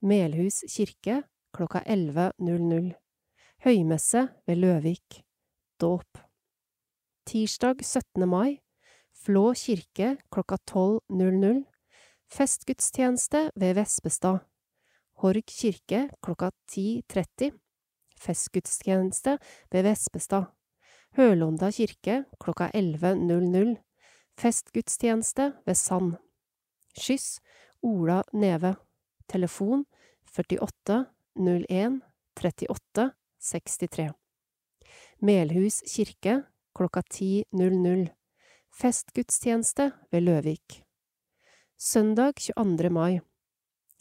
Melhus 0.00 0.62
kirke 0.70 1.24
klokka 1.52 1.82
11.00. 1.86 2.92
Høymesse 3.64 4.28
ved 4.46 4.56
Løvik. 4.56 5.22
Dåp. 5.80 6.18
Tirsdag 7.26 7.84
17. 7.84 8.28
mai. 8.28 8.60
Flå 9.12 9.52
kirke 9.54 10.16
klokka 10.32 10.56
12.00. 10.70 11.62
Festgudstjeneste 12.32 13.50
ved 13.54 13.74
Vespestad. 13.76 14.40
Horg 15.22 15.44
kirke 15.46 16.08
klokka 16.22 16.50
10.30. 16.72 17.52
Festgudstjeneste 18.18 19.38
ved 19.70 19.82
Vespestad. 19.86 20.50
Hølonda 21.16 21.70
kirke 21.70 22.24
klokka 22.40 22.70
11.00. 22.74 23.76
Festgudstjeneste 24.40 25.52
ved 25.66 25.74
Sand. 25.74 26.16
Skyss 26.96 27.40
Ola 27.82 28.22
Neve. 28.32 28.76
Telefon 29.28 29.84
48 30.24 31.11
01 31.38 32.00
38 32.34 33.10
63. 33.40 34.12
Melhus 35.18 35.82
kirke 35.86 36.42
klokka 36.74 37.00
10.00. 37.00 38.08
Festgudstjeneste 38.80 39.90
ved 40.10 40.22
Løvik. 40.22 40.82
Søndag 41.78 42.34
22. 42.40 42.90
mai. 42.90 43.20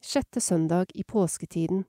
Sjette 0.02 0.42
søndag 0.42 0.86
i 0.96 1.04
påsketiden. 1.04 1.84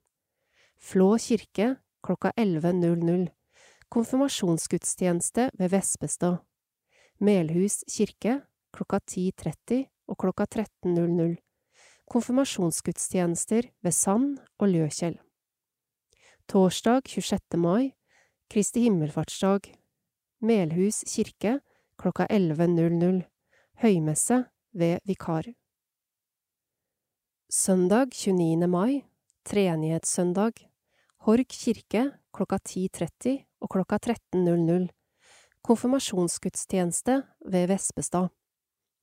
Flå 0.80 1.18
kirke 1.18 1.76
klokka 2.02 2.32
11.00. 2.36 3.28
Konfirmasjonsgudstjeneste 3.88 5.50
ved 5.58 5.70
Vespestad. 5.70 6.36
Melhus 7.20 7.84
kirke 7.88 8.40
klokka 8.72 8.98
10.30 8.98 9.84
og 10.08 10.18
klokka 10.18 10.44
13.00. 10.44 11.36
Konfirmasjonsgudstjenester 12.10 13.68
ved 13.82 13.92
Sand 13.92 14.38
og 14.58 14.68
Løkjell. 14.68 15.20
Torsdag 16.46 17.08
26. 17.08 17.56
mai. 17.56 17.92
Kristi 18.48 18.80
himmelfartsdag. 18.80 19.74
Melhus 20.40 21.04
kirke 21.06 21.60
klokka 21.96 22.26
11.00. 22.26 23.22
Høymesse 23.82 24.44
ved 24.72 25.00
vikar. 25.04 25.48
Søndag 27.48 28.12
29. 28.12 28.66
mai. 28.68 29.04
Treenighetssøndag. 29.44 30.52
Horg 31.24 31.48
kirke 31.48 32.10
klokka 32.34 32.58
10.30 32.58 33.38
og 33.60 33.70
klokka 33.70 33.96
13.00. 33.96 34.88
Konfirmasjonsgudstjeneste 35.62 37.22
ved 37.46 37.68
Vespestad. 37.70 38.28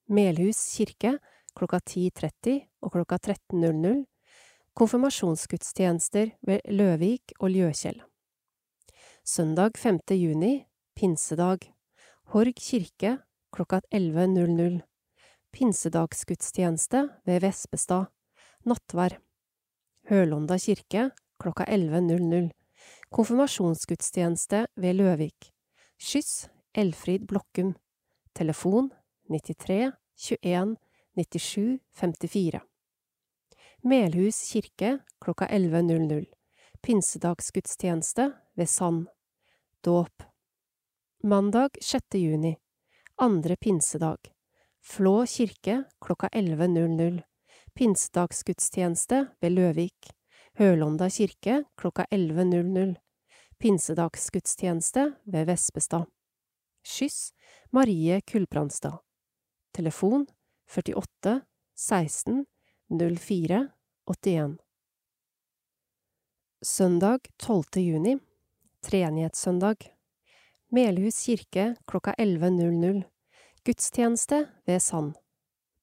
Melhus 0.07 0.59
kirke 0.75 1.17
klokka 1.55 1.79
10.30 1.79 2.59
og 2.81 2.91
klokka 2.91 3.17
13.00. 3.31 4.05
Konfirmasjonsgudstjenester 4.77 6.31
ved 6.45 6.61
Løvik 6.69 7.33
og 7.39 7.49
Ljøkjell. 7.51 8.01
Søndag 9.25 9.77
5. 9.77 9.99
juni, 10.15 10.65
pinsedag. 10.95 11.73
Horg 12.33 12.53
kirke 12.55 13.17
klokka 13.51 13.81
11.00. 13.91 14.79
Pinsedagsgudstjeneste 15.51 17.09
ved 17.25 17.41
Vespestad. 17.41 18.05
Nattvær. 18.65 19.17
Hølonda 20.09 20.57
kirke 20.57 21.09
klokka 21.41 21.65
11.00. 21.65 22.49
Konfirmasjonsgudstjeneste 23.09 24.67
ved 24.75 24.93
Løvik. 24.93 25.51
Skyss 25.97 26.49
Elfrid 26.73 27.27
Blokkum. 27.27 27.75
Telefon 28.35 28.91
93 29.29 29.91
21 30.15 30.77
97 31.15 31.79
54. 31.91 32.68
Melhus 33.81 34.51
kirke 34.51 34.99
klokka 35.21 35.47
11.00. 35.47 36.25
Pinsedagsgudstjeneste 36.81 38.31
ved 38.55 38.69
Sand. 38.69 39.07
Dåp. 39.83 40.23
Mandag 41.23 41.69
6. 41.81 42.03
juni. 42.13 42.57
Andre 43.15 43.55
pinsedag. 43.55 44.17
Flå 44.83 45.25
kirke 45.25 45.83
klokka 46.01 46.27
11.00. 46.27 47.21
Pinsedagsgudstjeneste 47.73 49.27
ved 49.39 49.51
Løvik. 49.51 50.11
Hølonda 50.53 51.09
kirke 51.09 51.63
klokka 51.77 52.05
11.00. 52.11 52.95
Pinsedagsgudstjeneste 53.59 55.13
ved 55.23 55.45
Vespestad. 55.45 56.05
Skyss 56.83 57.31
Marie 57.71 58.21
Kulbrandstad. 58.21 58.99
Telefon 59.73 60.27
48 60.67 61.41
16 61.75 62.45
04 62.91 63.67
81. 64.05 64.57
Søndag 66.61 67.19
12. 67.37 67.63
juni. 67.77 68.15
Treenighetssøndag. 68.81 69.75
Melhus 70.73 71.19
kirke 71.25 71.75
klokka 71.85 72.15
11.00. 72.17 73.03
Gudstjeneste 73.65 74.39
ved 74.65 74.81
Sand. 74.81 75.13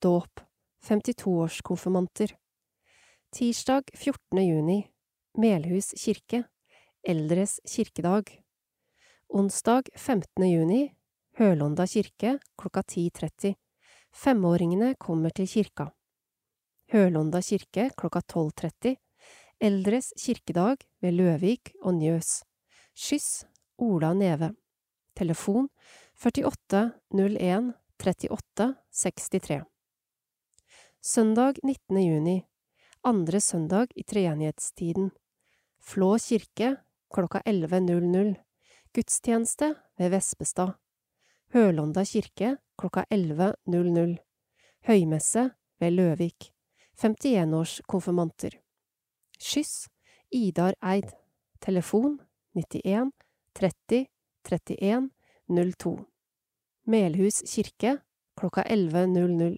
Dåp. 0.03 0.41
52-årskonfirmanter. 0.83 2.35
Tirsdag 3.31 3.95
14. 3.95 4.43
juni. 4.43 4.91
Melhus 5.39 5.95
kirke. 5.95 6.43
Eldres 7.07 7.61
kirkedag. 7.71 8.33
Onsdag 9.29 9.93
15. 9.95 10.43
juni. 10.51 10.91
Hølonda 11.39 11.87
kirke 11.87 12.41
klokka 12.59 12.83
10.30. 12.83 13.55
Femåringene 14.11 14.97
kommer 14.99 15.31
til 15.31 15.47
kirka. 15.47 15.93
Hølonda 16.87 17.41
kirke 17.43 17.89
klokka 17.99 18.21
12.30. 18.21 18.95
Eldres 19.59 20.13
kirkedag 20.23 20.85
ved 21.03 21.17
Løvik 21.19 21.73
og 21.83 21.97
Njøs. 21.99 22.45
Skyss 22.95 23.43
Ola 23.83 24.13
Neve. 24.15 24.53
Telefon 25.19 25.67
48 26.15 26.93
01 27.11 27.73
38 27.99 28.69
63. 28.93 29.61
Søndag 31.03 31.59
19. 31.65 31.99
juni. 32.07 32.39
Andre 33.03 33.41
søndag 33.41 33.91
i 33.97 34.03
treenighetstiden. 34.03 35.11
Flå 35.83 36.15
kirke 36.23 36.77
klokka 37.11 37.43
11.00. 37.47 38.35
Gudstjeneste 38.95 39.75
ved 39.99 40.11
Vespestad. 40.15 40.77
Hølonda 41.51 42.05
kirke 42.05 42.57
klokka 42.79 43.05
11.00. 43.11 44.19
Høymesse 44.87 45.51
ved 45.81 45.91
Løvik. 45.91 46.56
51-årskonfirmanter. 47.03 48.61
Skyss 49.39 49.89
Idar 50.31 50.75
Eid. 50.81 51.11
Telefon 51.61 52.19
91 52.55 53.13
30 53.53 54.07
31 54.43 55.11
02. 55.79 56.05
Melhus 56.85 57.43
kirke 57.47 57.99
klokka 58.37 58.63
11.00. 58.63 59.57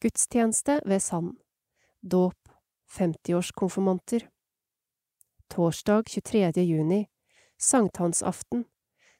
Gudstjeneste 0.00 0.80
ved 0.86 1.00
Sand. 1.00 1.36
Dåp 2.00 2.48
50-årskonfirmanter. 2.98 4.28
Torsdag 5.48 6.04
23. 6.06 6.52
juni. 6.62 7.06
Sankthansaften. 7.58 8.64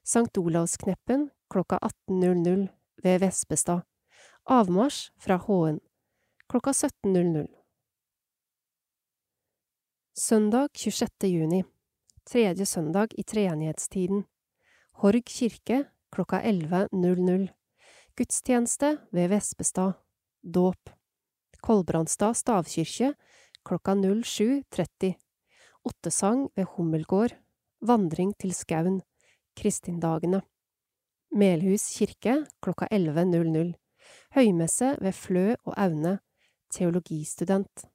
Sankt 0.05 0.39
Olavskneppen 0.39 1.31
klokka 1.51 1.79
18.00 1.79 2.69
ved 3.03 3.21
Vespestad. 3.21 3.81
Avmarsj 4.45 5.11
fra 5.19 5.37
Håen. 5.37 5.81
Klokka 6.51 6.71
17.00. 6.71 7.47
Søndag 10.19 10.69
26. 10.75 11.09
juni. 11.29 11.65
Tredje 12.27 12.67
søndag 12.67 13.13
i 13.15 13.23
treenighetstiden. 13.23 14.25
Horg 14.99 15.23
kirke 15.31 15.85
klokka 16.11 16.41
11.00. 16.43 17.45
Gudstjeneste 18.19 18.97
ved 19.13 19.31
Vespestad. 19.31 19.93
Dåp. 20.43 20.91
Kolbrandstad 21.63 22.35
stavkirke 22.35 23.13
klokka 23.63 23.95
07.30. 23.95 25.15
Ottesang 25.85 26.49
ved 26.57 26.67
Hummelgård. 26.73 27.37
Vandring 27.81 28.33
til 28.43 28.57
skauen. 28.59 28.99
Kristindagene. 29.55 30.43
Melhus 31.31 31.87
kirke 31.95 32.35
klokka 32.59 32.91
11.00. 32.91 33.71
Høymesse 34.35 34.97
ved 34.99 35.13
Flø 35.13 35.55
og 35.65 35.79
Aune. 35.79 36.19
Teologistudent. 36.71 37.89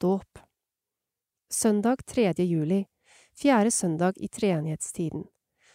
Dåp. 0.00 0.38
Søndag 1.50 1.96
3. 2.06 2.32
juli. 2.38 2.86
Fjerde 3.34 3.70
søndag 3.70 4.12
i 4.16 4.28
treenighetstiden. 4.28 5.24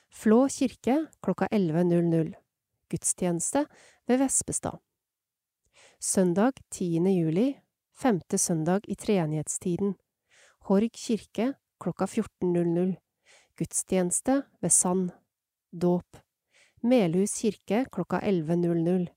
Flå 0.10 0.48
kirke 0.48 1.06
klokka 1.22 1.48
11.00. 1.52 2.34
Gudstjeneste 2.90 3.66
ved 4.08 4.20
Vespestad. 4.20 4.80
Søndag 6.00 6.54
10. 6.72 6.86
juli, 7.20 7.60
femte 7.92 8.38
søndag 8.38 8.80
i 8.88 8.96
treenighetstiden. 8.96 9.96
Horg 10.60 10.92
kirke 10.94 11.54
klokka 11.80 12.06
14.00. 12.06 12.96
Gudstjeneste 13.58 14.44
ved 14.62 14.70
Sand. 14.70 15.12
Dåp. 15.72 16.18
Melhus 16.82 17.42
kirke 17.42 17.86
klokka 17.92 18.20
11.00. 18.20 19.08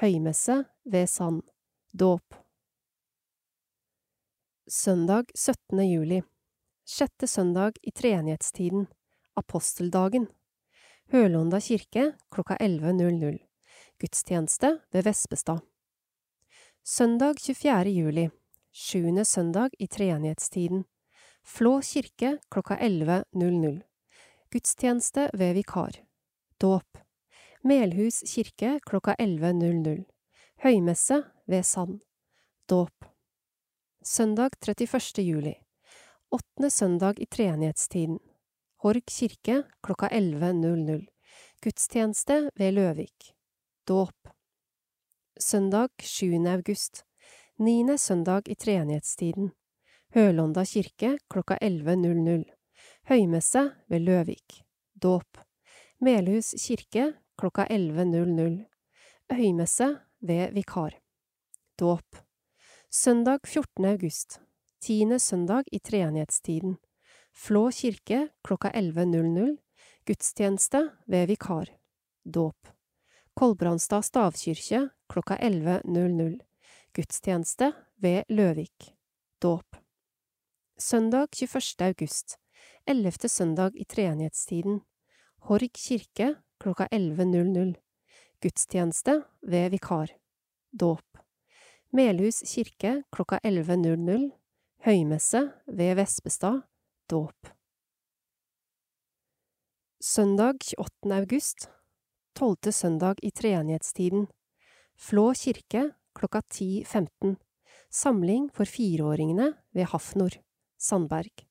Høymesse 0.00 0.64
ved 0.84 1.06
Sand. 1.06 1.42
Dåp. 1.92 2.41
Søndag 4.72 5.24
17. 5.34 5.90
juli. 5.90 6.22
Sjette 6.88 7.26
søndag 7.26 7.72
i 7.82 7.90
treenighetstiden. 7.90 8.86
Aposteldagen. 9.36 10.26
Hølonda 11.12 11.60
kirke 11.60 12.06
klokka 12.32 12.56
11.00. 12.56 13.36
Gudstjeneste 14.00 14.70
ved 14.90 15.04
Vespestad. 15.04 15.60
Søndag 16.82 17.36
24. 17.40 17.92
juli. 17.92 18.30
Sjuende 18.72 19.26
søndag 19.28 19.76
i 19.78 19.90
treenighetstiden. 19.92 20.86
Flå 21.44 21.80
kirke 21.84 22.38
klokka 22.48 22.80
11.00. 22.80 23.82
Gudstjeneste 24.48 25.28
ved 25.34 25.54
vikar. 25.60 26.00
Dåp. 26.56 26.98
Melhus 27.62 28.24
kirke 28.24 28.78
klokka 28.88 29.20
11.00. 29.20 30.04
Høymesse 30.64 31.24
ved 31.44 31.62
Sand. 31.62 32.00
Dåp. 32.70 33.11
Søndag 34.04 34.50
31. 34.60 35.22
juli. 35.22 35.54
Åttende 36.30 36.70
søndag 36.70 37.20
i 37.20 37.26
treenighetstiden. 37.26 38.18
Horg 38.82 39.04
kirke 39.06 39.62
klokka 39.80 40.08
11.00. 40.08 41.06
Gudstjeneste 41.62 42.50
ved 42.58 42.72
Løvik. 42.72 43.30
Dåp. 43.88 44.28
Søndag 45.38 45.90
7. 46.02 46.34
august. 46.46 47.04
Niende 47.58 47.98
søndag 47.98 48.42
i 48.50 48.54
treenighetstiden. 48.54 49.52
Hølonda 50.14 50.64
kirke 50.64 51.18
klokka 51.30 51.60
11.00. 51.62 52.42
Høymesse 53.08 53.70
ved 53.88 54.00
Løvik. 54.00 54.64
Dåp. 55.02 55.38
Melhus 56.00 56.54
kirke 56.58 57.12
klokka 57.38 57.70
11.00. 57.70 58.64
Høymesse 59.30 59.94
ved 60.20 60.50
vikar. 60.58 60.98
Dåp. 61.78 62.31
Søndag 62.94 63.46
14. 63.46 63.84
august. 63.84 64.40
Tiende 64.80 65.18
søndag 65.18 65.64
i 65.72 65.78
treenighetstiden. 65.78 66.74
Flå 67.32 67.70
kirke 67.72 68.28
klokka 68.44 68.68
11.00. 68.68 69.56
Gudstjeneste 70.04 70.90
ved 71.06 71.26
vikar. 71.30 71.70
Dåp. 72.24 72.68
Kolbrandstad 73.32 74.04
stavkirke 74.04 74.90
klokka 75.08 75.38
11.00. 75.40 76.36
Gudstjeneste 76.92 77.72
ved 77.96 78.28
Løvik. 78.28 78.92
Dåp. 79.40 79.76
Søndag 80.76 81.32
21. 81.32 81.88
august. 81.88 82.36
Ellevte 82.86 83.28
søndag 83.28 83.72
i 83.74 83.84
treenighetstiden. 83.88 84.82
Horg 85.48 85.72
kirke 85.72 86.34
klokka 86.60 86.90
11.00. 86.92 87.72
Gudstjeneste 88.42 89.22
ved 89.40 89.70
vikar. 89.70 90.12
Dåp. 90.80 91.11
Melhus 91.92 92.38
kirke 92.48 93.02
klokka 93.12 93.36
11.00. 93.44 94.30
Høymesse 94.86 95.42
ved 95.66 95.98
Vespestad. 95.98 96.62
Dåp. 97.10 97.50
Søndag 100.00 100.64
28. 100.78 101.12
august. 101.12 101.68
Tolvte 102.32 102.72
søndag 102.72 103.20
i 103.20 103.28
treenighetstiden. 103.30 104.24
Flå 104.96 105.26
kirke 105.36 105.90
klokka 106.16 106.40
10.15. 106.48 107.36
Samling 107.92 108.48
for 108.56 108.64
fireåringene 108.64 109.52
ved 109.76 109.92
Hafnor, 109.92 110.40
Sandberg. 110.80 111.44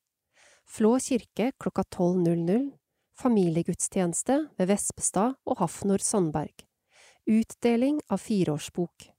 Flå 0.66 0.96
kirke 0.98 1.52
klokka 1.54 1.86
12.00. 1.86 2.72
Familiegudstjeneste 3.14 4.42
ved 4.58 4.74
Vespestad 4.74 5.38
og 5.46 5.62
Hafnor 5.62 6.02
Sandberg. 6.02 6.66
Utdeling 7.30 8.02
av 8.10 8.18
fireårsbok. 8.18 9.12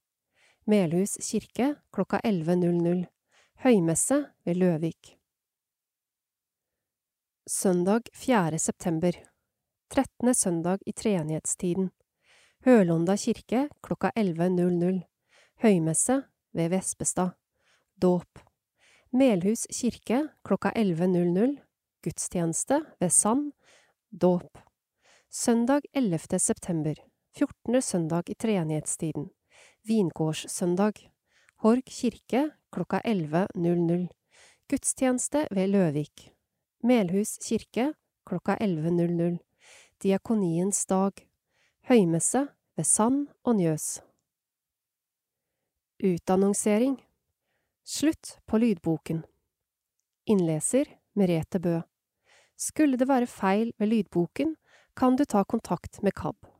Melhus 0.65 1.17
kirke 1.19 1.75
klokka 1.91 2.19
11.00. 2.23 3.05
Høymesse 3.63 4.19
ved 4.45 4.55
Løvik. 4.55 5.17
Søndag 7.47 8.07
4. 8.15 8.59
september. 8.59 9.11
Trettende 9.91 10.33
søndag 10.33 10.79
i 10.87 10.93
treenighetstiden. 10.95 11.91
Hølonda 12.63 13.17
kirke 13.19 13.65
klokka 13.83 14.13
11.00. 14.15 15.01
Høymesse 15.59 16.21
ved 16.53 16.69
Vespestad. 16.69 17.35
Dåp. 18.01 18.39
Melhus 19.11 19.67
kirke 19.67 20.29
klokka 20.47 20.71
11.00. 20.79 21.59
Gudstjeneste 22.03 22.85
ved 22.99 23.09
Sand. 23.09 23.51
Dåp. 24.11 24.63
Søndag 25.29 25.81
11. 25.93 26.39
september. 26.39 26.95
Fjortende 27.35 27.81
søndag 27.81 28.29
i 28.29 28.33
treenighetstiden. 28.33 29.27
Vingårdssøndag. 29.83 31.11
Horg 31.59 31.83
kirke 31.91 32.45
klokka 32.71 33.01
11.00. 33.03 34.07
Gudstjeneste 34.71 35.47
ved 35.51 35.67
Løvik. 35.73 36.29
Melhus 36.83 37.35
kirke 37.43 37.89
klokka 38.23 38.55
11.00. 38.63 39.41
Diakoniens 39.99 40.85
dag. 40.85 41.11
Høymesse 41.89 42.45
ved 42.77 42.87
Sand 42.87 43.27
og 43.43 43.59
Njøs. 43.59 43.99
Utannonsering 45.99 46.95
Slutt 47.83 48.37
på 48.47 48.57
lydboken 48.63 49.25
Innleser 50.25 50.87
Merete 51.15 51.59
Bø 51.59 51.81
Skulle 52.55 52.95
det 52.97 53.07
være 53.11 53.27
feil 53.27 53.75
ved 53.77 53.91
lydboken, 53.91 54.55
kan 54.95 55.15
du 55.19 55.25
ta 55.25 55.43
kontakt 55.43 55.99
med 56.03 56.15
KAB. 56.15 56.52